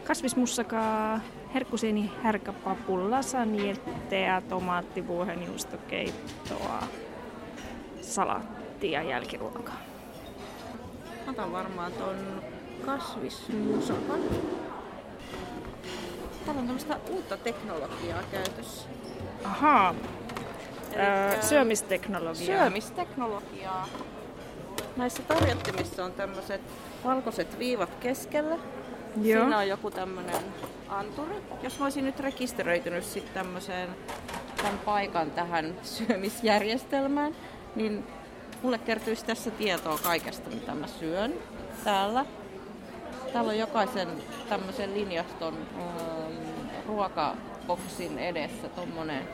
kasvismussakaa, 0.04 1.20
herkkusieni, 1.54 2.10
härkäpapu, 2.22 3.10
lasanjetteä, 3.10 4.42
tomaattivuohenjuustokeittoa, 4.48 6.82
salaattia, 8.00 9.02
jälkiruokaa. 9.02 9.91
Otan 11.32 11.52
varmaan 11.52 11.92
ton 11.92 12.42
kasvismusakan. 12.86 14.20
Täällä 16.44 16.60
on 16.60 16.66
tämmöistä 16.66 16.98
uutta 17.10 17.36
teknologiaa 17.36 18.22
käytössä. 18.32 18.88
Ahaa. 19.44 19.94
Öö, 20.96 21.42
syömisteknologiaa. 21.42 22.58
Syömisteknologiaa. 22.58 23.88
Näissä 24.96 25.22
tarjottimissa 25.22 26.04
on 26.04 26.12
tämmöiset 26.12 26.60
valkoiset 27.04 27.58
viivat 27.58 27.94
keskellä. 28.00 28.58
Joo. 29.22 29.42
Siinä 29.42 29.58
on 29.58 29.68
joku 29.68 29.90
tämmönen 29.90 30.42
anturi. 30.88 31.42
Jos 31.62 31.78
mä 31.78 31.84
olisin 31.84 32.04
nyt 32.04 32.20
rekisteröitynyt 32.20 33.04
sitten 33.04 33.34
tämmöiseen 33.34 33.88
tämän 34.56 34.78
paikan 34.78 35.30
tähän 35.30 35.74
syömisjärjestelmään, 35.82 37.36
niin 37.74 38.04
mulle 38.62 38.78
kertyisi 38.78 39.24
tässä 39.24 39.50
tietoa 39.50 39.98
kaikesta, 40.02 40.50
mitä 40.50 40.74
mä 40.74 40.86
syön 40.86 41.34
täällä. 41.84 42.24
Täällä 43.32 43.50
on 43.50 43.58
jokaisen 43.58 44.08
tämmöisen 44.48 44.94
linjaston 44.94 45.54
ähm, 45.76 46.86
ruokaboksin 46.86 48.18
edessä 48.18 48.68
tommonen 48.68 49.28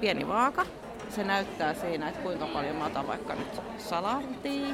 pieni 0.00 0.28
vaaka. 0.28 0.66
Se 1.10 1.24
näyttää 1.24 1.74
siinä, 1.74 2.08
että 2.08 2.20
kuinka 2.20 2.46
paljon 2.46 2.76
mä 2.76 2.86
otan 2.86 3.06
vaikka 3.06 3.34
nyt 3.34 3.60
salaattia. 3.78 4.68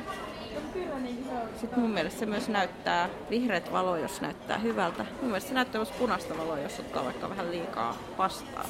Sitten 1.60 1.78
mun 1.78 1.90
mielestä 1.90 2.20
se 2.20 2.26
myös 2.26 2.48
näyttää 2.48 3.08
vihreät 3.30 3.72
valo, 3.72 3.96
jos 3.96 4.20
näyttää 4.20 4.58
hyvältä. 4.58 5.06
Mun 5.20 5.30
mielestä 5.30 5.48
se 5.48 5.54
näyttää 5.54 5.78
myös 5.78 5.90
punaista 5.90 6.38
valoa, 6.38 6.58
jos 6.58 6.78
ottaa 6.78 7.04
vaikka 7.04 7.30
vähän 7.30 7.50
liikaa 7.50 7.96
pastaa. 8.16 8.64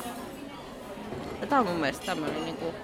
Ja 1.40 1.46
tää 1.46 1.60
on 1.60 1.66
mun 1.66 1.76
mielestä 1.76 2.06
tämmönen 2.06 2.44
niinku 2.44 2.74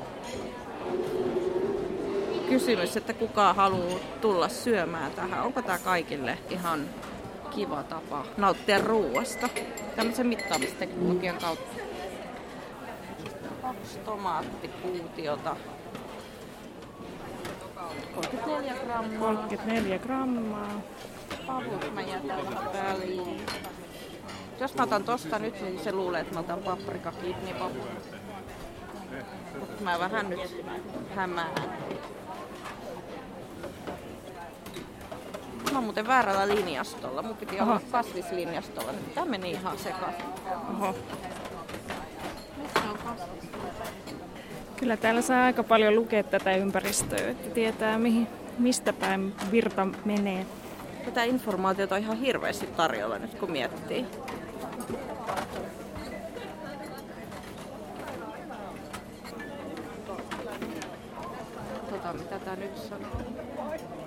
kysymys, 2.51 2.97
että 2.97 3.13
kuka 3.13 3.53
haluaa 3.53 3.99
tulla 4.21 4.49
syömään 4.49 5.13
tähän. 5.13 5.43
Onko 5.43 5.63
tämä 5.63 5.79
kaikille 5.79 6.39
ihan 6.51 6.89
kiva 7.51 7.83
tapa 7.83 8.25
nauttia 8.37 8.79
ruuasta 8.79 9.49
tämmöisen 9.97 10.27
mittaamisteknologian 10.27 11.37
kautta? 11.37 11.81
Kaksi 13.63 13.99
tomaattipuutiota. 13.99 15.57
34 18.15 18.75
grammaa. 18.85 19.19
34 19.19 19.99
grammaa. 19.99 20.81
Pavut 21.47 21.95
mä 21.95 22.01
jätän 22.01 22.47
väliin. 22.73 23.47
Jos 24.61 24.75
mä 24.75 24.83
otan 24.83 25.05
tosta 25.05 25.39
nyt, 25.39 25.61
niin 25.61 25.79
se 25.79 25.93
luulee, 25.93 26.21
että 26.21 26.35
mä 26.35 26.41
otan 26.41 26.59
paprika 26.59 27.13
kidney 27.13 27.55
Mutta 29.61 29.85
mä 29.85 29.99
vähän 29.99 30.31
nyt 30.31 30.65
hämään. 31.15 31.90
Mä 35.71 35.77
oon 35.79 35.85
muuten 35.85 36.07
väärällä 36.07 36.55
linjastolla. 36.55 37.23
Mun 37.23 37.37
piti 37.37 37.61
olla 37.61 37.73
Aha. 37.73 37.81
kasvislinjastolla. 37.91 38.93
Tää 39.15 39.25
meni 39.25 39.51
ihan 39.51 39.79
sekaisin. 39.79 40.25
Oho. 40.71 40.95
Missä 42.57 42.81
on 42.91 42.99
kasvis? 43.05 43.51
Kyllä 44.77 44.97
täällä 44.97 45.23
saa 45.23 45.45
aika 45.45 45.63
paljon 45.63 45.95
lukea 45.95 46.23
tätä 46.23 46.57
ympäristöä, 46.57 47.31
että 47.31 47.51
tietää 47.51 47.99
mihin, 47.99 48.29
mistä 48.59 48.93
päin 48.93 49.35
virta 49.51 49.87
menee. 50.05 50.47
Tätä 51.05 51.25
informaatiota 51.25 51.95
on 51.95 52.01
ihan 52.01 52.17
hirveästi 52.17 52.67
tarjolla 52.67 53.19
nyt 53.19 53.35
kun 53.35 53.51
miettii. 53.51 54.07
Tota, 61.91 62.13
mitä 62.13 62.39
tää 62.39 62.57
nyt 62.57 62.77
sanoo? 62.77 64.00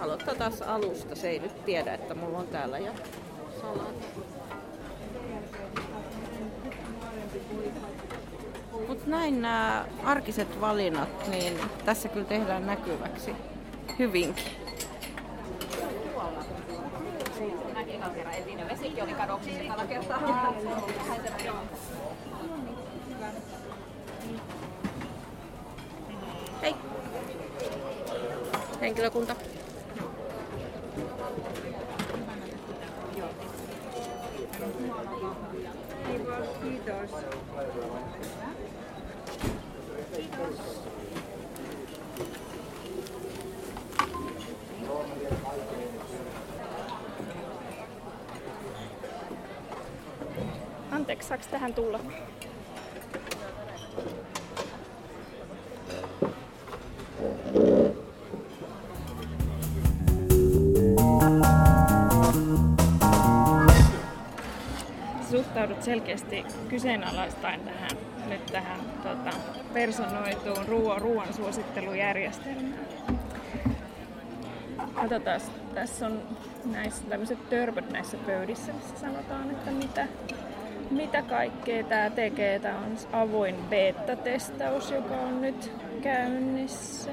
Aloittaa 0.00 0.34
taas 0.34 0.62
alusta. 0.62 1.16
Se 1.16 1.28
ei 1.28 1.38
nyt 1.38 1.64
tiedä, 1.64 1.94
että 1.94 2.14
mulla 2.14 2.38
on 2.38 2.46
täällä 2.46 2.78
jo 2.78 2.92
salaatti. 3.60 4.06
Mutta 8.88 9.10
näin 9.10 9.42
nämä 9.42 9.84
arkiset 10.04 10.60
valinnat, 10.60 11.28
niin 11.28 11.60
tässä 11.84 12.08
kyllä 12.08 12.26
tehdään 12.26 12.66
näkyväksi 12.66 13.32
hyvinkin. 13.98 14.44
Hei! 26.62 26.74
Henkilökunta. 28.80 29.36
Anteeksi, 50.90 51.28
saaks 51.28 51.46
tähän 51.46 51.74
tulla? 51.74 52.00
Selkeästi 65.82 66.44
kyseenalaistaen 66.68 67.60
tähän, 67.60 67.90
nyt 68.28 68.46
tähän 68.46 68.80
tota, 69.02 69.36
personoituun 69.72 70.66
ruoan, 70.68 71.02
ruoan 71.02 71.34
suosittelujärjestelmään. 71.34 72.86
Katsotaan, 74.94 75.40
tässä 75.74 76.06
on 76.06 76.22
näissä 76.64 77.02
tämmöiset 77.08 77.50
törpöt 77.50 77.90
näissä 77.90 78.16
pöydissä, 78.26 78.72
missä 78.72 78.98
sanotaan, 79.00 79.50
että 79.50 79.70
mitä, 79.70 80.06
mitä 80.90 81.22
kaikkea 81.22 81.84
tämä 81.84 82.10
tekee. 82.10 82.58
Tämä 82.58 82.78
on 82.78 82.96
avoin 83.12 83.54
beta-testaus, 83.70 84.90
joka 84.90 85.14
on 85.14 85.40
nyt 85.40 85.72
käynnissä. 86.02 87.10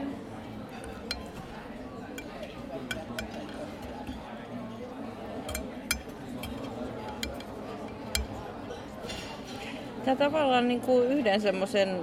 Tämä 10.08 10.16
tavallaan 10.16 10.68
niin 10.68 10.82
kuin 10.82 11.12
yhden 11.12 11.42
semmoisen, 11.42 12.02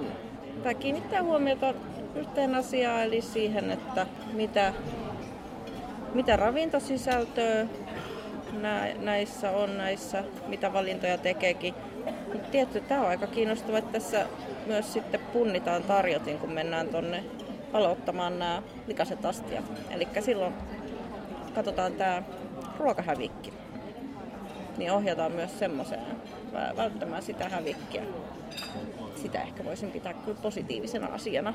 tämä 0.63 0.73
kiinnittää 0.73 1.23
huomiota 1.23 1.73
yhteen 2.15 2.55
asiaan, 2.55 3.03
eli 3.03 3.21
siihen, 3.21 3.71
että 3.71 4.07
mitä, 4.33 4.73
mitä 6.13 6.35
ravintosisältöä 6.35 7.67
nä- 8.61 8.93
näissä 8.99 9.51
on, 9.51 9.77
näissä, 9.77 10.23
mitä 10.47 10.73
valintoja 10.73 11.17
tekeekin. 11.17 11.73
Mutta 12.33 12.49
tietty, 12.51 12.81
tämä 12.81 13.01
on 13.01 13.07
aika 13.07 13.27
kiinnostava, 13.27 13.77
että 13.77 13.91
tässä 13.91 14.25
myös 14.65 14.93
sitten 14.93 15.19
punnitaan 15.33 15.83
tarjotin, 15.83 16.39
kun 16.39 16.51
mennään 16.51 16.87
tuonne 16.87 17.23
aloittamaan 17.73 18.39
nämä 18.39 18.61
likaset 18.87 19.25
astiat. 19.25 19.65
Eli 19.89 20.07
silloin 20.19 20.53
katsotaan 21.55 21.93
tämä 21.93 22.23
ruokahävikki 22.79 23.53
niin 24.77 24.91
ohjataan 24.91 25.31
myös 25.31 25.59
semmoiseen 25.59 26.01
välttämään 26.77 27.23
sitä 27.23 27.49
hävikkiä. 27.49 28.03
Sitä 29.15 29.41
ehkä 29.41 29.65
voisin 29.65 29.91
pitää 29.91 30.13
kyllä 30.13 30.37
positiivisena 30.41 31.07
asiana. 31.07 31.53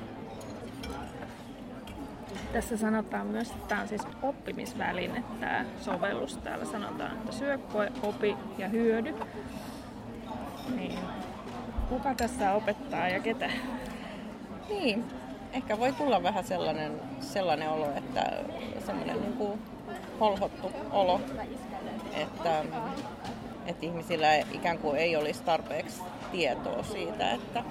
Tässä 2.52 2.76
sanotaan 2.76 3.26
myös, 3.26 3.50
että 3.50 3.68
tämä 3.68 3.80
on 3.80 3.88
siis 3.88 4.02
oppimisväline, 4.22 5.24
tämä 5.40 5.64
sovellus. 5.80 6.36
Täällä 6.36 6.64
sanotaan, 6.64 7.12
että 7.12 7.32
syö, 7.32 7.58
koe, 7.58 7.92
opi 8.02 8.36
ja 8.58 8.68
hyödy. 8.68 9.14
Niin. 10.76 10.98
Kuka 11.88 12.14
tässä 12.14 12.52
opettaa 12.52 13.08
ja 13.08 13.20
ketä? 13.20 13.50
Niin, 14.68 15.04
ehkä 15.52 15.78
voi 15.78 15.92
tulla 15.92 16.22
vähän 16.22 16.44
sellainen, 16.44 17.00
sellainen 17.20 17.70
olo, 17.70 17.86
että 17.96 18.32
semmoinen 18.86 19.20
niin 19.20 19.32
kuin 19.32 19.62
holhottu 20.20 20.72
olo, 20.90 21.20
että, 22.14 22.64
että 23.66 23.86
ihmisillä 23.86 24.36
ikään 24.36 24.78
kuin 24.78 24.96
ei 24.96 25.16
olisi 25.16 25.42
tarpeeksi 25.42 26.02
tietoa 26.32 26.82
siitä, 26.82 27.32
että 27.32 27.64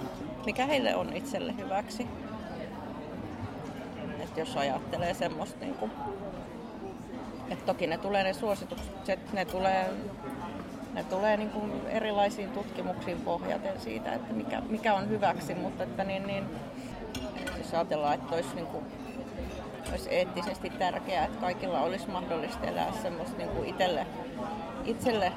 mikä 0.46 0.66
heille 0.66 0.96
on 0.96 1.16
itselle 1.16 1.54
hyväksi. 1.58 2.08
Että 4.20 4.40
jos 4.40 4.58
ajattelee 4.58 5.14
semmoista, 5.14 5.60
niin 5.60 5.76
kuin, 5.76 5.92
että 7.50 7.66
toki 7.66 7.88
ne 7.88 7.98
tulee 7.98 8.24
ne 8.24 8.34
suositukset, 8.34 9.34
ne 9.34 9.46
tulee, 9.46 9.90
ne 10.94 11.04
tulee 11.04 11.38
niin 11.38 11.50
kuin 11.50 11.72
erilaisiin 11.88 12.52
tutkimuksiin 12.52 13.22
pohjaten 13.22 13.82
siitä, 13.82 14.14
että 14.14 14.34
mikä, 14.34 14.62
mikä 14.70 14.94
on 14.94 15.10
hyväksi, 15.10 15.56
mutta 15.56 15.84
että 15.84 16.04
niin, 16.04 16.28
niin, 16.28 16.46
jos 17.58 17.74
ajatellaan, 17.74 18.14
että 18.14 18.36
olisi, 18.36 18.56
niin 18.56 18.68
kuin, 18.68 18.86
olisi 19.92 20.10
eettisesti 20.10 20.70
tärkeää, 20.70 21.26
että 21.26 21.40
kaikilla 21.40 21.82
olisi 21.82 22.10
mahdollista 22.10 22.68
elää 22.68 22.92
semmoista 23.02 23.38
niin 23.38 23.50
kuin 23.50 23.70
itselle, 23.70 24.08
itselle 24.86 25.32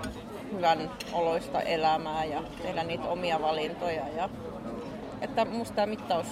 hyvän 0.53 0.91
oloista 1.13 1.61
elämää 1.61 2.25
ja 2.25 2.43
tehdä 2.63 2.85
niitä 2.85 3.05
omia 3.05 3.43
valintoja. 3.43 4.09
Ja, 4.17 4.29
että 5.21 5.45
musta 5.45 5.75
tämä 5.75 5.87
mittaus, 5.87 6.27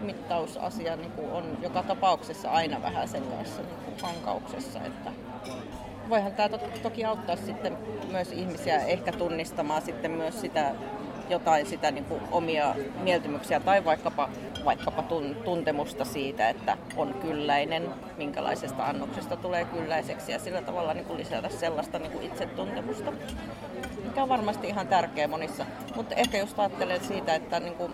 mittausasia 0.00 0.96
niin 0.96 1.10
kuin 1.10 1.30
on 1.30 1.58
joka 1.62 1.82
tapauksessa 1.82 2.50
aina 2.50 2.82
vähän 2.82 3.08
sen 3.08 3.22
kanssa 3.22 3.62
niin 3.62 3.78
kuin 3.84 3.96
hankauksessa. 4.02 4.80
Että 4.84 5.10
voihan 6.08 6.32
tämä 6.32 6.48
to- 6.48 6.60
toki 6.82 7.04
auttaa 7.04 7.36
sitten 7.36 7.78
myös 8.10 8.32
ihmisiä 8.32 8.78
ehkä 8.78 9.12
tunnistamaan 9.12 9.82
sitten 9.82 10.10
myös 10.10 10.40
sitä 10.40 10.74
jotain 11.28 11.66
sitä 11.66 11.90
niin 11.90 12.04
kuin 12.04 12.20
omia 12.30 12.74
mieltymyksiä 13.00 13.60
tai 13.60 13.84
vaikkapa, 13.84 14.28
vaikkapa 14.64 15.02
tun, 15.02 15.36
tuntemusta 15.44 16.04
siitä, 16.04 16.48
että 16.48 16.76
on 16.96 17.14
kylläinen, 17.14 17.88
minkälaisesta 18.16 18.84
annoksesta 18.84 19.36
tulee 19.36 19.64
kylläiseksi 19.64 20.32
ja 20.32 20.38
sillä 20.38 20.62
tavalla 20.62 20.94
niin 20.94 21.04
kuin 21.04 21.18
lisätä 21.18 21.48
sellaista 21.48 21.98
niin 21.98 22.12
kuin 22.12 22.26
itsetuntemusta, 22.26 23.12
mikä 24.04 24.22
on 24.22 24.28
varmasti 24.28 24.68
ihan 24.68 24.88
tärkeä 24.88 25.28
monissa. 25.28 25.66
Mutta 25.96 26.14
ehkä 26.14 26.38
just 26.38 26.58
ajattelen 26.58 27.04
siitä, 27.04 27.34
että 27.34 27.60
niin 27.60 27.74
kuin, 27.74 27.92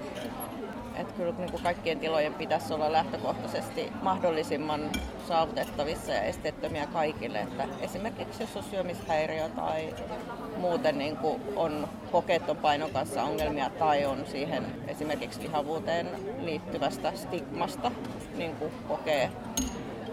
että 0.96 1.14
kyllä 1.16 1.32
niin 1.38 1.50
kuin 1.50 1.62
kaikkien 1.62 2.00
tilojen 2.00 2.34
pitäisi 2.34 2.74
olla 2.74 2.92
lähtökohtaisesti 2.92 3.92
mahdollisimman 4.02 4.90
saavutettavissa 5.28 6.12
ja 6.12 6.22
esteettömiä 6.22 6.86
kaikille. 6.86 7.40
Että 7.40 7.68
esimerkiksi 7.80 8.42
jos 8.42 8.56
on 8.56 8.62
syömishäiriö 8.62 9.48
tai 9.48 9.94
muuten 10.56 10.98
niin 10.98 11.16
kuin 11.16 11.42
on 11.56 11.88
kokeeton 12.12 12.56
painon 12.56 12.90
kanssa 12.90 13.22
ongelmia 13.22 13.70
tai 13.70 14.04
on 14.04 14.26
siihen 14.26 14.66
esimerkiksi 14.88 15.42
lihavuuteen 15.42 16.08
liittyvästä 16.38 17.12
stigmasta 17.14 17.90
niin 18.36 18.56
kuin 18.56 18.72
kokee, 18.88 19.30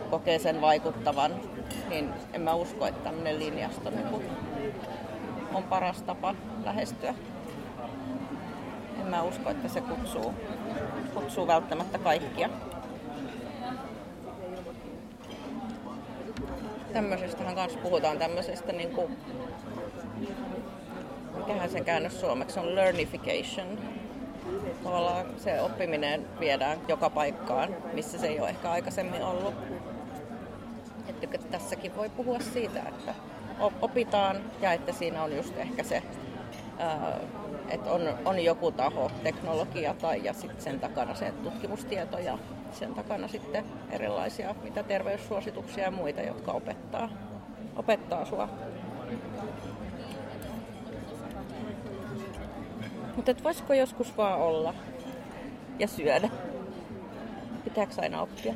kokee 0.10 0.39
sen 0.39 0.62
vaikuttavan, 0.62 1.32
niin 1.89 2.10
en 2.34 2.41
mä 2.41 2.54
usko, 2.54 2.88
että 2.88 3.04
tämmöinen 3.04 3.39
linjasto 3.39 3.89
niin 3.89 4.08
on 5.54 5.63
paras 5.63 6.02
tapa 6.02 6.36
lähestyä. 6.65 7.13
Mä 9.12 9.24
usko, 9.24 9.50
että 9.50 9.67
se 9.67 9.82
kutsuu, 9.82 10.34
kutsuu 11.13 11.47
välttämättä 11.47 11.97
kaikkia. 11.97 12.50
Tämmöisestähän 16.93 17.56
kanssa 17.56 17.80
puhutaan 17.80 18.17
tämmöisestä 18.17 18.71
niin 18.71 18.91
kuin, 18.91 19.17
mikähän 21.38 21.69
se 21.69 21.82
käännös 21.82 22.21
suomeksi 22.21 22.60
on, 22.60 22.76
learnification. 22.76 23.67
tavallaan 24.84 25.26
se 25.38 25.62
oppiminen 25.62 26.28
viedään 26.39 26.80
joka 26.88 27.10
paikkaan, 27.10 27.76
missä 27.93 28.17
se 28.17 28.28
ei 28.28 28.39
ole 28.39 28.50
ehkä 28.50 28.71
aikaisemmin 28.71 29.24
ollut. 29.24 29.54
Että 31.08 31.38
tässäkin 31.52 31.95
voi 31.95 32.10
puhua 32.10 32.39
siitä, 32.39 32.80
että 32.80 33.13
opitaan 33.82 34.38
ja 34.62 34.74
että 34.74 34.93
siinä 34.93 35.24
on 35.24 35.36
just 35.36 35.58
ehkä 35.58 35.84
se, 35.84 36.04
että 37.69 37.91
on, 37.91 38.01
on 38.25 38.43
joku 38.43 38.71
taho, 38.71 39.12
teknologia 39.23 39.93
tai 39.93 40.23
ja 40.23 40.34
sitten 40.34 40.62
sen 40.62 40.79
takana 40.79 41.15
se 41.15 41.34
tutkimustieto 41.43 42.19
ja 42.19 42.38
sen 42.71 42.93
takana 42.93 43.27
sitten 43.27 43.65
erilaisia 43.89 44.55
mitä 44.63 44.84
terveyssuosituksia 44.84 45.84
ja 45.84 45.91
muita, 45.91 46.21
jotka 46.21 46.51
opettaa, 46.51 47.10
opettaa 47.75 48.25
sua. 48.25 48.49
Mutta 53.15 53.36
voisiko 53.43 53.73
joskus 53.73 54.17
vaan 54.17 54.39
olla 54.39 54.73
ja 55.79 55.88
syödä? 55.88 56.29
Pitääkö 57.63 57.93
aina 57.97 58.21
oppia? 58.21 58.53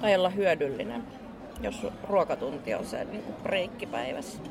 Tai 0.00 0.14
olla 0.14 0.30
hyödyllinen, 0.30 1.04
jos 1.60 1.86
ruokatunti 2.08 2.74
on 2.74 2.86
se 2.86 3.04
niin 3.04 3.24
breikki 3.42 3.86
päivässä. 3.86 4.42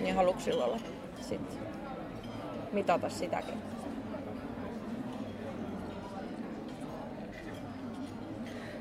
Niin 0.00 0.14
haluatko 0.14 0.64
olla 0.64 0.78
sitten 1.20 1.58
mitata 2.72 3.08
sitäkin? 3.08 3.54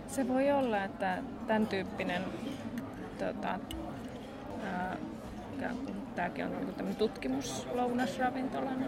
Se 0.07 0.27
voi 0.27 0.51
olla, 0.51 0.83
että 0.83 1.23
tämän 1.47 1.67
tyyppinen 1.67 2.21
tota, 3.19 3.59
tämäkin 6.15 6.45
on 6.45 6.51
niin 6.77 6.95
tutkimuslounasravintolana. 6.95 8.85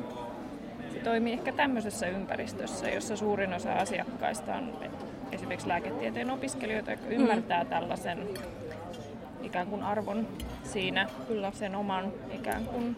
Se 0.93 0.99
toimii 0.99 1.33
ehkä 1.33 1.51
tämmöisessä 1.51 2.07
ympäristössä, 2.07 2.89
jossa 2.89 3.17
suurin 3.17 3.53
osa 3.53 3.73
asiakkaista 3.73 4.55
on 4.55 4.73
esimerkiksi 5.31 5.67
lääketieteen 5.67 6.31
opiskelijoita, 6.31 6.91
jotka 6.91 7.05
mm. 7.05 7.11
ymmärtää 7.11 7.65
tällaisen 7.65 8.27
ikään 9.41 9.67
kuin 9.67 9.83
arvon 9.83 10.27
siinä 10.63 11.07
kyllä 11.27 11.51
sen 11.51 11.75
oman 11.75 12.11
ikään 12.33 12.65
kuin 12.65 12.97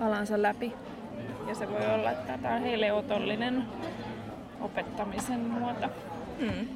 alansa 0.00 0.42
läpi. 0.42 0.72
Ja 1.48 1.54
se 1.54 1.70
voi 1.70 1.94
olla, 1.94 2.10
että 2.10 2.38
tämä 2.38 2.54
on 2.54 2.62
heille 2.62 2.92
otollinen 2.92 3.64
opettamisen 4.60 5.40
muoto. 5.40 5.86
Mm. 6.38 6.68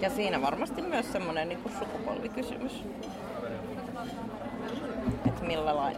Ja 0.00 0.10
siinä 0.10 0.42
varmasti 0.42 0.82
myös 0.82 1.12
semmoinen 1.12 1.48
niin 1.48 1.60
sukupolvikysymys. 1.78 2.84
Että 5.26 5.44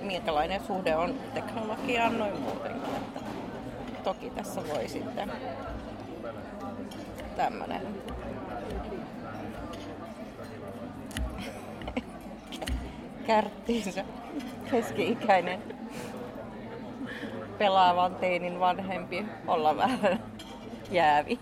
minkälainen 0.00 0.60
suhde 0.66 0.96
on 0.96 1.14
teknologiaan 1.34 2.18
noin 2.18 2.40
muutenkin. 2.40 2.94
Että 2.96 3.20
toki 4.04 4.30
tässä 4.30 4.60
voi 4.74 4.88
sitten 4.88 5.32
tämmöinen 7.38 7.82
kärttiinsä. 13.26 14.04
Keski-ikäinen. 14.70 15.62
Pelaavan 17.58 18.14
teinin 18.14 18.60
vanhempi 18.60 19.24
olla 19.46 19.76
vähän 19.76 20.20
jäävi. 20.90 21.38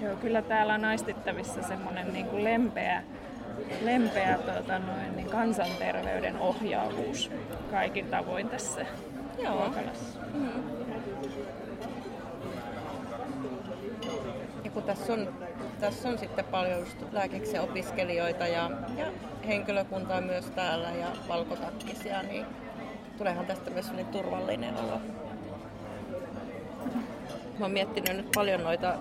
Joo, 0.00 0.16
kyllä 0.20 0.42
täällä 0.42 0.74
on 0.74 0.84
aistittavissa 0.84 1.62
semmoinen 1.62 2.12
niin 2.12 2.26
kuin 2.26 2.44
lempeä, 2.44 3.02
lempeä 3.82 4.38
tuota, 4.38 4.78
noin, 4.78 5.16
niin 5.16 5.30
kansanterveyden 5.30 6.38
ohjaavuus 6.38 7.30
kaikin 7.70 8.06
tavoin 8.06 8.48
tässä 8.48 8.86
Joo. 9.38 9.72
Mm. 10.34 10.48
Ja 14.64 14.70
kun 14.70 14.82
tässä 14.82 15.12
on, 15.12 15.28
tässä 15.80 16.08
on 16.08 16.18
sitten 16.18 16.44
paljon 16.44 16.80
just 16.80 16.96
lääkiksen 17.12 17.60
opiskelijoita 17.60 18.46
ja, 18.46 18.70
ja 18.96 19.06
henkilökuntaa 19.46 20.20
myös 20.20 20.44
täällä 20.44 20.90
ja 20.90 21.06
valkotakkisia, 21.28 22.22
niin 22.22 22.46
tuleehan 23.18 23.46
tästä 23.46 23.70
myös 23.70 23.90
turvallinen 24.12 24.76
olo. 24.76 25.00
Mä 27.58 27.64
oon 27.64 27.70
miettinyt 27.70 28.16
nyt 28.16 28.28
paljon 28.34 28.62
noita 28.62 28.94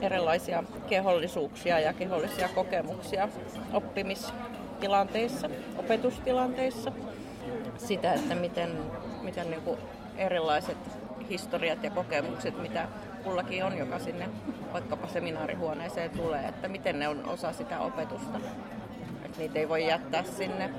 erilaisia 0.00 0.64
kehollisuuksia 0.88 1.80
ja 1.80 1.92
kehollisia 1.92 2.48
kokemuksia 2.48 3.28
oppimistilanteissa, 3.72 5.50
opetustilanteissa. 5.78 6.92
Sitä, 7.78 8.14
että 8.14 8.34
miten, 8.34 8.70
miten 9.34 9.50
niin 9.50 9.62
kuin 9.62 9.78
erilaiset 10.16 10.76
historiat 11.30 11.84
ja 11.84 11.90
kokemukset, 11.90 12.62
mitä 12.62 12.88
kullakin 13.24 13.64
on, 13.64 13.78
joka 13.78 13.98
sinne 13.98 14.28
vaikkapa 14.72 15.08
seminaarihuoneeseen 15.08 16.10
tulee, 16.10 16.44
että 16.48 16.68
miten 16.68 16.98
ne 16.98 17.08
on 17.08 17.28
osa 17.28 17.52
sitä 17.52 17.80
opetusta. 17.80 18.40
Että 19.24 19.38
niitä 19.38 19.58
ei 19.58 19.68
voi 19.68 19.86
jättää 19.86 20.22
sinne, 20.22 20.70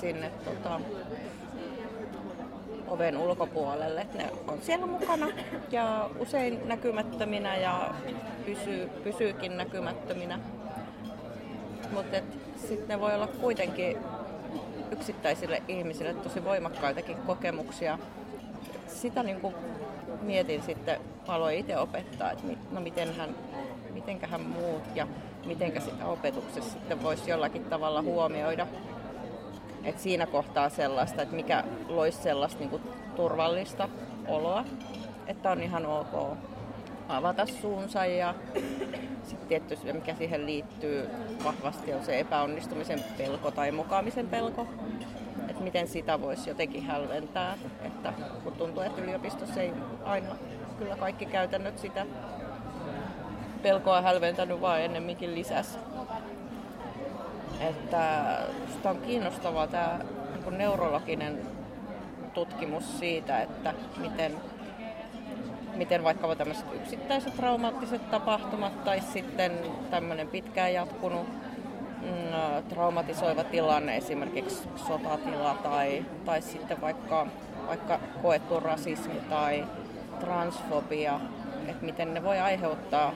sinne 0.00 0.30
tota, 0.44 0.80
oven 2.88 3.16
ulkopuolelle. 3.16 4.06
Ne 4.14 4.30
on 4.48 4.58
siellä 4.62 4.86
mukana 4.86 5.26
ja 5.70 6.10
usein 6.18 6.68
näkymättöminä 6.68 7.56
ja 7.56 7.94
pysyy, 8.46 8.88
pysyykin 9.04 9.56
näkymättöminä. 9.56 10.38
Mutta 11.92 12.16
sitten 12.56 12.88
ne 12.88 13.00
voi 13.00 13.14
olla 13.14 13.26
kuitenkin 13.26 13.98
yksittäisille 14.90 15.62
ihmisille 15.68 16.14
tosi 16.14 16.44
voimakkaitakin 16.44 17.16
kokemuksia. 17.16 17.98
Sitä 18.86 19.22
niin 19.22 19.40
kuin 19.40 19.54
mietin 20.22 20.62
sitten, 20.62 21.00
aloin 21.28 21.58
itse 21.58 21.78
opettaa, 21.78 22.30
että 22.30 22.44
no 22.70 22.80
mitenhän, 22.80 23.34
mitenköhän 23.92 24.40
muut 24.40 24.82
ja 24.94 25.06
mitenkä 25.46 25.80
sitä 25.80 26.06
opetuksessa 26.06 26.72
sitten 26.72 27.02
voisi 27.02 27.30
jollakin 27.30 27.64
tavalla 27.64 28.02
huomioida 28.02 28.66
et 29.86 29.98
siinä 29.98 30.26
kohtaa 30.26 30.68
sellaista, 30.68 31.22
että 31.22 31.36
mikä 31.36 31.64
loisi 31.88 32.22
sellaista 32.22 32.58
niin 32.58 32.70
kuin 32.70 32.82
turvallista 33.16 33.88
oloa, 34.28 34.64
että 35.26 35.50
on 35.50 35.62
ihan 35.62 35.86
ok 35.86 36.36
avata 37.08 37.46
suunsa 37.46 38.06
ja 38.06 38.34
sitten 39.22 39.48
tietysti 39.48 39.92
mikä 39.92 40.14
siihen 40.14 40.46
liittyy 40.46 41.08
vahvasti 41.44 41.94
on 41.94 42.04
se 42.04 42.20
epäonnistumisen 42.20 43.04
pelko 43.18 43.50
tai 43.50 43.72
mukaamisen 43.72 44.28
pelko. 44.28 44.66
Että 45.48 45.62
miten 45.62 45.88
sitä 45.88 46.20
voisi 46.20 46.50
jotenkin 46.50 46.82
hälventää, 46.82 47.58
että 47.84 48.12
kun 48.44 48.52
tuntuu, 48.52 48.82
että 48.82 49.02
yliopistossa 49.02 49.60
ei 49.60 49.72
aina 50.04 50.36
kyllä 50.78 50.96
kaikki 50.96 51.26
käytännöt 51.26 51.78
sitä 51.78 52.06
pelkoa 53.62 54.02
hälventänyt, 54.02 54.60
vaan 54.60 54.80
ennemminkin 54.80 55.34
lisäsi 55.34 55.78
että 57.60 58.38
sitä 58.72 58.90
on 58.90 58.98
kiinnostavaa 58.98 59.66
tämä 59.66 59.98
niin 60.44 60.58
neurologinen 60.58 61.40
tutkimus 62.34 62.98
siitä, 62.98 63.42
että 63.42 63.74
miten, 63.96 64.36
miten 65.76 66.04
vaikka 66.04 66.36
tämmöiset 66.36 66.66
yksittäiset 66.74 67.36
traumaattiset 67.36 68.10
tapahtumat 68.10 68.84
tai 68.84 69.00
sitten 69.00 69.52
tämmöinen 69.90 70.28
pitkään 70.28 70.74
jatkunut 70.74 71.26
mm, 72.02 72.62
traumatisoiva 72.68 73.44
tilanne, 73.44 73.96
esimerkiksi 73.96 74.68
sotatila 74.76 75.54
tai, 75.62 76.04
tai 76.24 76.42
sitten 76.42 76.80
vaikka, 76.80 77.26
vaikka 77.66 78.00
koettu 78.22 78.60
rasismi 78.60 79.20
tai 79.30 79.64
transfobia, 80.20 81.20
että 81.68 81.84
miten 81.84 82.14
ne 82.14 82.22
voi 82.22 82.38
aiheuttaa 82.38 83.12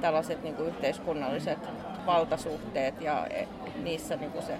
tällaiset 0.00 0.42
niin 0.42 0.54
kuin 0.54 0.68
yhteiskunnalliset 0.68 1.58
valtasuhteet 2.06 3.00
ja 3.00 3.26
e, 3.26 3.48
niissä 3.82 4.16
niin 4.16 4.30
kuin 4.30 4.44
se 4.44 4.58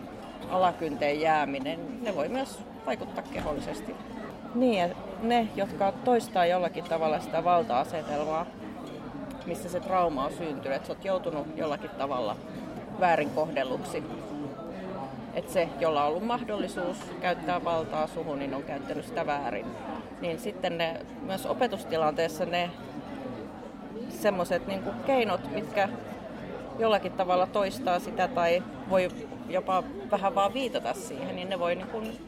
alakynteen 0.51 1.21
jääminen, 1.21 2.03
ne 2.03 2.17
voi 2.17 2.29
myös 2.29 2.59
vaikuttaa 2.87 3.25
kehollisesti. 3.33 3.95
Niin, 4.55 4.95
ne, 5.23 5.49
jotka 5.57 5.93
toistaa 5.93 6.47
jollakin 6.47 6.85
tavalla 6.85 7.21
sitä 7.21 7.45
valta-asetelmaa, 7.45 8.47
missä 9.47 9.69
se 9.69 9.81
trauma 9.81 10.25
on 10.25 10.33
syntynyt, 10.33 10.77
että 10.77 10.87
sä 10.87 10.93
oot 10.93 11.05
joutunut 11.05 11.47
jollakin 11.57 11.91
tavalla 11.91 12.37
väärin 13.01 13.31
kohdelluksi. 13.31 14.05
Että 15.35 15.53
se, 15.53 15.69
jolla 15.81 16.03
on 16.03 16.09
ollut 16.09 16.27
mahdollisuus 16.27 16.97
käyttää 17.21 17.65
valtaa 17.65 18.07
suhun, 18.07 18.39
niin 18.39 18.55
on 18.55 18.63
käyttänyt 18.63 19.05
sitä 19.05 19.27
väärin. 19.27 19.67
Niin 20.21 20.39
sitten 20.39 20.79
ne, 20.79 21.01
myös 21.23 21.47
opetustilanteessa 21.47 22.45
ne 22.45 22.71
semmoiset 24.09 24.67
niin 24.67 24.83
keinot, 25.07 25.55
mitkä 25.55 25.89
jollakin 26.79 27.13
tavalla 27.13 27.47
toistaa 27.47 27.99
sitä 27.99 28.29
tai 28.29 28.63
voi 28.91 29.09
jopa 29.49 29.83
vähän 30.11 30.35
vaan 30.35 30.55
viitata 30.55 30.95
siihen, 30.95 31.37
niin 31.37 31.51
ne 31.51 31.59
voi 31.59 31.75
niin 31.75 31.89
kuin 31.89 32.19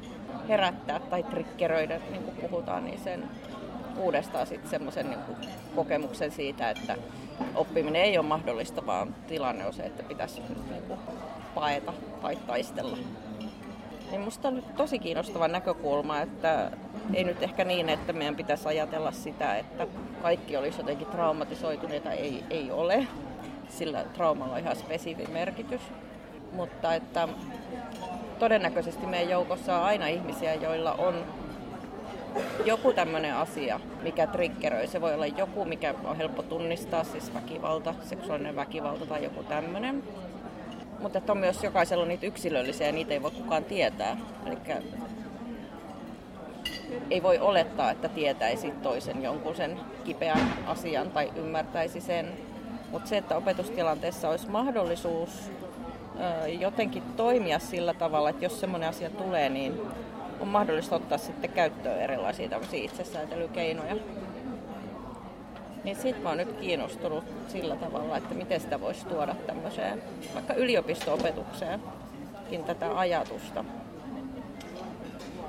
herättää 0.49 1.01
tai 1.01 1.23
triggeröidä, 1.23 2.01
niin 2.11 2.23
kuin 2.23 2.37
puhutaan, 2.37 2.85
niin 2.85 3.01
sen 3.01 3.29
uudestaan 3.97 4.47
sitten 4.47 4.71
semmoisen 4.71 5.11
niin 5.11 5.21
kokemuksen 5.75 6.31
siitä, 6.31 6.71
että 6.71 6.97
oppiminen 7.55 8.03
ei 8.03 8.18
ole 8.18 8.27
mahdollista, 8.27 8.87
vaan 8.87 9.14
tilanne 9.27 9.66
on 9.66 9.73
se, 9.73 9.83
että 9.83 10.03
pitäisi 10.03 10.42
niin 10.71 10.83
kuin 10.83 10.99
paeta 11.55 11.92
tai 12.23 12.37
taistella. 12.37 12.99
Niin 14.11 14.21
musta 14.21 14.49
on 14.49 14.62
tosi 14.77 14.99
kiinnostava 14.99 15.49
näkökulma, 15.49 16.21
että 16.21 16.71
ei 17.14 17.25
nyt 17.25 17.42
ehkä 17.42 17.64
niin, 17.64 17.88
että 17.88 18.12
meidän 18.12 18.37
pitäisi 18.37 18.68
ajatella 18.68 19.12
sitä, 19.12 19.57
että 19.57 19.87
kaikki 20.23 20.57
olisi 20.57 20.79
jotenkin 20.79 21.07
traumatisoituneita, 21.07 22.12
ei, 22.12 22.45
ei 22.51 22.71
ole. 22.71 23.07
Sillä 23.68 24.05
traumalla 24.05 24.53
on 24.53 24.61
ihan 24.61 24.77
spesifi 24.77 25.27
merkitys. 25.27 25.81
Mutta 26.53 26.95
että 26.95 27.29
todennäköisesti 28.38 29.07
meidän 29.07 29.31
joukossa 29.31 29.77
on 29.77 29.83
aina 29.83 30.07
ihmisiä, 30.07 30.55
joilla 30.55 30.92
on 30.92 31.25
joku 32.64 32.92
tämmöinen 32.92 33.35
asia, 33.35 33.81
mikä 34.03 34.27
triggeröi. 34.27 34.87
Se 34.87 35.01
voi 35.01 35.14
olla 35.14 35.27
joku, 35.27 35.64
mikä 35.64 35.95
on 36.05 36.16
helppo 36.16 36.42
tunnistaa, 36.42 37.05
siis 37.05 37.35
väkivalta, 37.35 37.95
seksuaalinen 38.03 38.57
väkivalta 38.57 39.07
tai 39.07 39.25
joku 39.25 39.42
tämmöinen. 39.42 40.03
Mutta 41.01 41.21
on 41.29 41.38
myös 41.38 41.64
jokaisella 41.64 42.05
niitä 42.05 42.27
yksilöllisiä 42.27 42.87
ja 42.87 42.92
niitä 42.92 43.12
ei 43.12 43.23
voi 43.23 43.31
kukaan 43.31 43.64
tietää. 43.64 44.16
Eli 44.47 44.59
ei 47.11 47.23
voi 47.23 47.38
olettaa, 47.38 47.90
että 47.90 48.09
tietäisi 48.09 48.71
toisen 48.71 49.23
jonkun 49.23 49.57
sen 49.57 49.81
kipeän 50.05 50.55
asian 50.66 51.11
tai 51.11 51.33
ymmärtäisi 51.37 52.01
sen. 52.01 52.33
Mutta 52.90 53.09
se, 53.09 53.16
että 53.16 53.37
opetustilanteessa 53.37 54.29
olisi 54.29 54.51
mahdollisuus 54.51 55.51
jotenkin 56.61 57.03
toimia 57.17 57.59
sillä 57.59 57.95
tavalla, 57.95 58.31
että 58.31 58.45
jos 58.45 58.61
semmoinen 58.61 58.89
asia 58.89 59.11
tulee, 59.11 59.49
niin 59.49 59.81
on 60.41 60.49
mahdollista 60.49 60.97
ottaa 60.97 61.19
sitten 61.19 61.51
käyttöön 61.51 62.01
erilaisia 62.01 62.49
tämmöisiä 62.49 62.85
itsesäätelykeinoja. 62.85 63.97
Niin 65.85 65.97
sit 65.97 66.23
mä 66.23 66.29
oon 66.29 66.39
nyt 66.39 66.53
kiinnostunut 66.53 67.25
sillä 67.49 67.77
tavalla, 67.77 68.17
että 68.17 68.35
miten 68.35 68.61
sitä 68.61 68.81
voisi 68.81 69.07
tuoda 69.07 69.35
tämmöiseen 69.47 70.03
vaikka 70.35 70.55
yliopisto-opetukseenkin 70.55 72.65
tätä 72.67 72.99
ajatusta. 72.99 73.65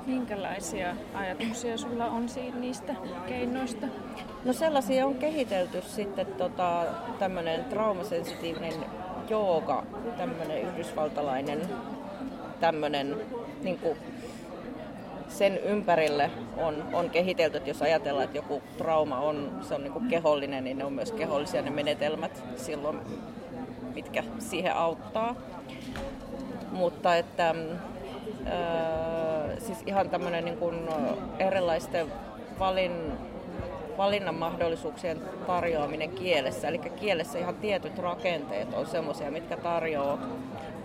Minkälaisia 0.06 0.96
ajatuksia 1.14 1.78
sulla 1.78 2.06
on 2.06 2.28
siitä 2.28 2.58
niistä 2.58 2.94
keinoista? 3.28 3.86
No 4.44 4.52
sellaisia 4.52 5.06
on 5.06 5.14
kehitelty 5.14 5.82
sitten 5.82 6.26
tota, 6.26 6.84
tämmöinen 7.18 7.64
traumasensitiivinen 7.64 8.74
jooga, 9.30 9.82
tämmöinen 10.16 10.62
yhdysvaltalainen 10.62 11.60
tämmöinen 12.60 13.16
niin 13.62 13.78
kuin 13.78 13.98
sen 15.28 15.58
ympärille 15.58 16.30
on, 16.56 16.84
on 16.92 17.10
kehitelty, 17.10 17.56
että 17.56 17.70
jos 17.70 17.82
ajatellaan, 17.82 18.24
että 18.24 18.38
joku 18.38 18.62
trauma 18.78 19.18
on, 19.18 19.58
se 19.62 19.74
on 19.74 19.82
niin 19.82 19.92
kuin 19.92 20.08
kehollinen, 20.08 20.64
niin 20.64 20.78
ne 20.78 20.84
on 20.84 20.92
myös 20.92 21.12
kehollisia 21.12 21.62
ne 21.62 21.70
menetelmät 21.70 22.44
silloin, 22.56 23.00
mitkä 23.94 24.24
siihen 24.38 24.76
auttaa. 24.76 25.34
Mutta 26.72 27.16
että 27.16 27.54
siis 29.58 29.78
ihan 29.86 30.10
tämmöinen 30.10 30.44
niin 30.44 30.58
kuin 30.58 30.88
erilaisten 31.38 32.06
valin, 32.58 33.12
valinnan 33.98 34.34
mahdollisuuksien 34.34 35.20
tarjoaminen 35.46 36.10
kielessä. 36.10 36.68
Eli 36.68 36.78
kielessä 36.78 37.38
ihan 37.38 37.54
tietyt 37.54 37.98
rakenteet 37.98 38.74
on 38.74 38.86
semmoisia, 38.86 39.30
mitkä 39.30 39.56
tarjoaa 39.56 40.18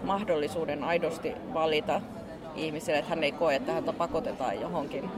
mahdollisuuden 0.04 0.84
aidosti 0.84 1.36
valita 1.54 2.02
ihmiselle, 2.56 3.00
että 3.00 3.10
hän 3.10 3.24
ei 3.24 3.32
koe, 3.32 3.56
että 3.56 3.74
häntä 3.74 3.93
pakotetaan 3.93 4.62
johonkin. 4.62 5.12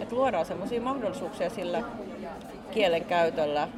Että 0.00 0.14
luodaan 0.14 0.46
semmoisia 0.46 0.80
mahdollisuuksia 0.80 1.50
sillä 1.50 1.82
kielen 2.70 3.04
käytöllä. 3.04 3.68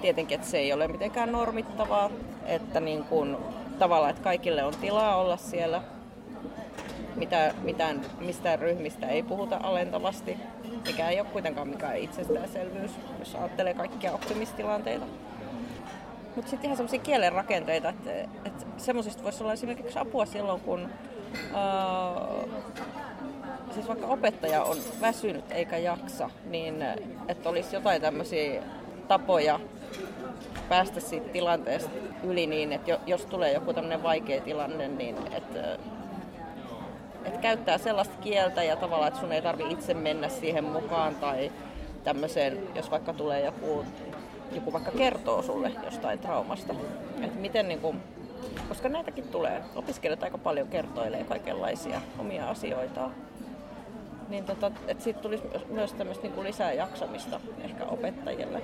Tietenkin, 0.00 0.34
että 0.34 0.46
se 0.46 0.58
ei 0.58 0.72
ole 0.72 0.88
mitenkään 0.88 1.32
normittavaa, 1.32 2.10
että 2.46 2.80
niin 2.80 3.04
kuin, 3.04 3.36
tavallaan, 3.78 4.10
että 4.10 4.22
kaikille 4.22 4.64
on 4.64 4.74
tilaa 4.80 5.16
olla 5.16 5.36
siellä 5.36 5.82
mitä, 7.16 7.54
mitään, 7.62 8.00
mistään 8.20 8.58
ryhmistä 8.58 9.08
ei 9.08 9.22
puhuta 9.22 9.60
alentavasti, 9.62 10.38
mikä 10.86 11.08
ei 11.08 11.20
ole 11.20 11.28
kuitenkaan 11.32 11.68
mikään 11.68 11.96
itsestäänselvyys, 11.96 12.90
jos 13.18 13.34
ajattelee 13.34 13.74
kaikkia 13.74 14.12
oppimistilanteita. 14.12 15.06
Mutta 16.36 16.50
sitten 16.50 16.68
ihan 16.68 16.76
semmoisia 16.76 17.00
kielen 17.00 17.32
rakenteita, 17.32 17.88
että, 17.88 18.10
että 18.44 18.64
semmoisista 18.76 19.22
voisi 19.22 19.42
olla 19.42 19.52
esimerkiksi 19.52 19.98
apua 19.98 20.26
silloin, 20.26 20.60
kun 20.60 20.88
uh, 21.50 22.48
siis 23.74 23.88
vaikka 23.88 24.06
opettaja 24.06 24.62
on 24.62 24.76
väsynyt 25.00 25.44
eikä 25.50 25.76
jaksa, 25.76 26.30
niin 26.44 26.84
että 27.28 27.48
olisi 27.48 27.76
jotain 27.76 28.02
tämmöisiä 28.02 28.62
tapoja 29.08 29.60
päästä 30.68 31.00
siitä 31.00 31.28
tilanteesta 31.28 31.90
yli 32.24 32.46
niin, 32.46 32.72
että 32.72 32.98
jos 33.06 33.26
tulee 33.26 33.52
joku 33.52 33.72
tämmöinen 33.74 34.02
vaikea 34.02 34.40
tilanne, 34.40 34.88
niin 34.88 35.16
että 35.32 35.78
että 37.24 37.40
käyttää 37.40 37.78
sellaista 37.78 38.14
kieltä 38.20 38.62
ja 38.62 38.76
tavallaan, 38.76 39.08
että 39.08 39.20
sun 39.20 39.32
ei 39.32 39.42
tarvi 39.42 39.64
itse 39.70 39.94
mennä 39.94 40.28
siihen 40.28 40.64
mukaan 40.64 41.14
tai 41.14 41.52
tämmöiseen, 42.04 42.68
jos 42.74 42.90
vaikka 42.90 43.12
tulee 43.12 43.44
joku, 43.44 43.84
joku 44.52 44.72
vaikka 44.72 44.90
kertoo 44.90 45.42
sulle 45.42 45.72
jostain 45.84 46.18
traumasta. 46.18 46.74
Että 47.22 47.38
miten 47.38 47.68
niin 47.68 47.80
kuin, 47.80 48.02
koska 48.68 48.88
näitäkin 48.88 49.28
tulee. 49.28 49.62
Opiskelijat 49.74 50.22
aika 50.22 50.38
paljon 50.38 50.68
kertoilee 50.68 51.24
kaikenlaisia 51.24 52.00
omia 52.18 52.50
asioita. 52.50 53.10
Niin 54.28 54.44
tota, 54.44 54.70
että 54.88 55.04
siitä 55.04 55.20
tulisi 55.20 55.44
myös 55.70 55.92
tämmöistä 55.92 56.22
niin 56.22 56.32
kuin 56.32 56.46
lisää 56.46 56.72
jaksamista 56.72 57.40
ehkä 57.64 57.84
opettajille. 57.84 58.62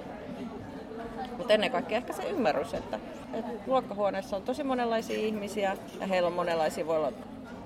Mutta 1.39 1.53
ennen 1.53 1.71
kaikkea 1.71 1.97
ehkä 1.97 2.13
se 2.13 2.23
ymmärrys, 2.23 2.75
että, 2.75 3.01
että 3.33 3.53
luokkahuoneessa 3.67 4.37
on 4.37 4.43
tosi 4.43 4.65
monenlaisia 4.65 5.19
ihmisiä 5.19 5.77
ja 6.01 6.07
heillä 6.07 6.27
on 6.27 6.33
monenlaisia, 6.33 6.87
voi 6.87 6.97
olla 6.97 7.13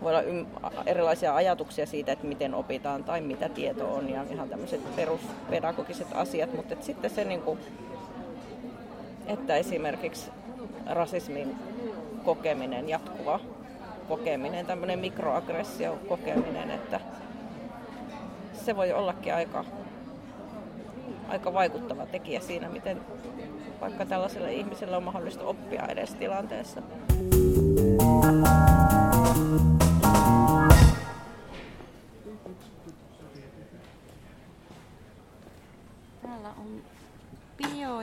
voi 0.03 0.15
olla 0.15 0.83
erilaisia 0.87 1.35
ajatuksia 1.35 1.87
siitä, 1.87 2.13
että 2.13 2.27
miten 2.27 2.55
opitaan 2.55 3.05
tai 3.05 3.21
mitä 3.21 3.49
tieto 3.49 3.95
on 3.95 4.11
ja 4.11 4.25
ihan 4.31 4.49
tämmöiset 4.49 4.97
peruspedagogiset 4.97 6.07
asiat, 6.15 6.55
mutta 6.55 6.73
että 6.73 6.87
sitten 6.87 7.11
se, 7.11 7.25
niin 7.25 7.43
kuin, 7.43 7.59
että 9.27 9.57
esimerkiksi 9.57 10.31
rasismin 10.87 11.57
kokeminen, 12.25 12.89
jatkuva 12.89 13.41
kokeminen, 14.09 14.67
tämmöinen 14.67 14.99
mikroaggressio 14.99 15.99
kokeminen, 16.09 16.71
että 16.71 17.01
se 18.53 18.77
voi 18.77 18.93
ollakin 18.93 19.35
aika, 19.35 19.65
aika 21.29 21.53
vaikuttava 21.53 22.07
tekijä 22.07 22.41
siinä, 22.41 22.69
miten 22.69 23.01
vaikka 23.81 24.07
tällaiselle 24.07 24.53
ihmiselle 24.53 24.97
on 24.97 25.03
mahdollista 25.03 25.45
oppia 25.45 25.87
edes 25.89 26.15
tilanteessa. 26.15 26.83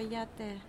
Jäte. 0.10 0.62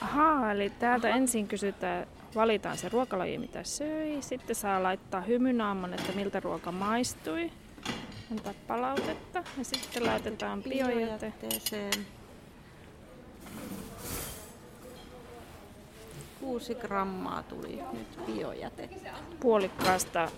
Ahaa, 0.00 0.52
eli 0.52 0.70
täältä 0.70 1.08
ensin 1.08 1.48
kysytään, 1.48 2.06
valitaan 2.34 2.78
se 2.78 2.88
ruokalaji, 2.88 3.38
mitä 3.38 3.64
söi. 3.64 4.22
Sitten 4.22 4.56
saa 4.56 4.82
laittaa 4.82 5.20
hymynaaman, 5.20 5.94
että 5.94 6.12
miltä 6.12 6.40
ruoka 6.40 6.72
maistui. 6.72 7.50
Antaa 8.30 8.54
palautetta 8.66 9.42
ja 9.58 9.64
sitten 9.64 10.06
laitetaan 10.06 10.62
biojäte. 10.62 11.32
Kuusi 16.40 16.74
grammaa 16.74 17.42
tuli 17.42 17.80
nyt 17.92 18.26
biojätettä. 18.26 19.10
Puolikkaasta 19.40 20.30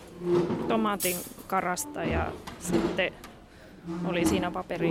tomaatin 0.69 1.17
karasta 1.47 2.05
ja 2.05 2.33
sitten 2.59 3.13
oli 4.05 4.25
siinä 4.25 4.51
paperi 4.51 4.91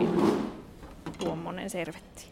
tuommoinen 1.20 1.70
servetti. 1.70 2.26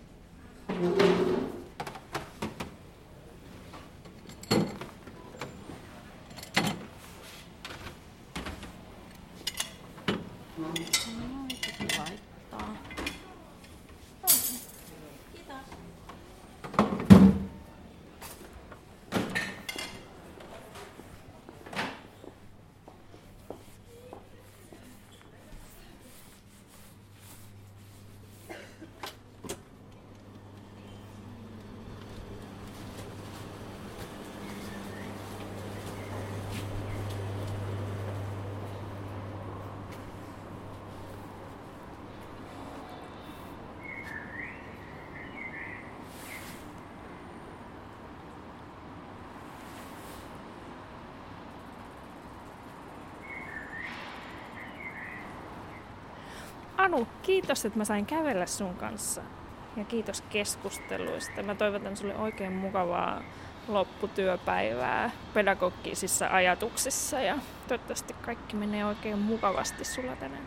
Anu, 56.80 57.08
kiitos, 57.22 57.66
että 57.66 57.78
mä 57.78 57.86
sain 57.86 58.06
kävellä 58.06 58.46
sun 58.46 58.76
kanssa. 58.76 59.22
Ja 59.78 59.84
kiitos 59.84 60.22
keskusteluista. 60.22 61.44
Mä 61.44 61.56
toivotan 61.56 61.98
sulle 61.98 62.16
oikein 62.16 62.54
mukavaa 62.54 63.22
lopputyöpäivää 63.68 65.12
pedagogisissa 65.34 66.28
ajatuksissa 66.32 67.20
ja 67.20 67.38
toivottavasti 67.68 68.14
kaikki 68.14 68.56
menee 68.56 68.86
oikein 68.86 69.20
mukavasti 69.20 69.86
sulla 69.86 70.16
tänään. 70.16 70.44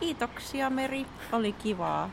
Kiitoksia 0.00 0.70
Meri, 0.70 1.06
oli 1.32 1.52
kivaa. 1.52 2.10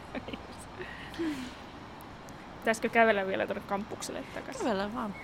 Pitäisikö 2.60 2.90
kävellä 2.90 3.28
vielä 3.28 3.46
tuonne 3.46 3.64
kampukselle 3.68 4.24
takaisin? 4.34 4.64
Kävellä 4.64 4.94
vaan. 4.94 5.16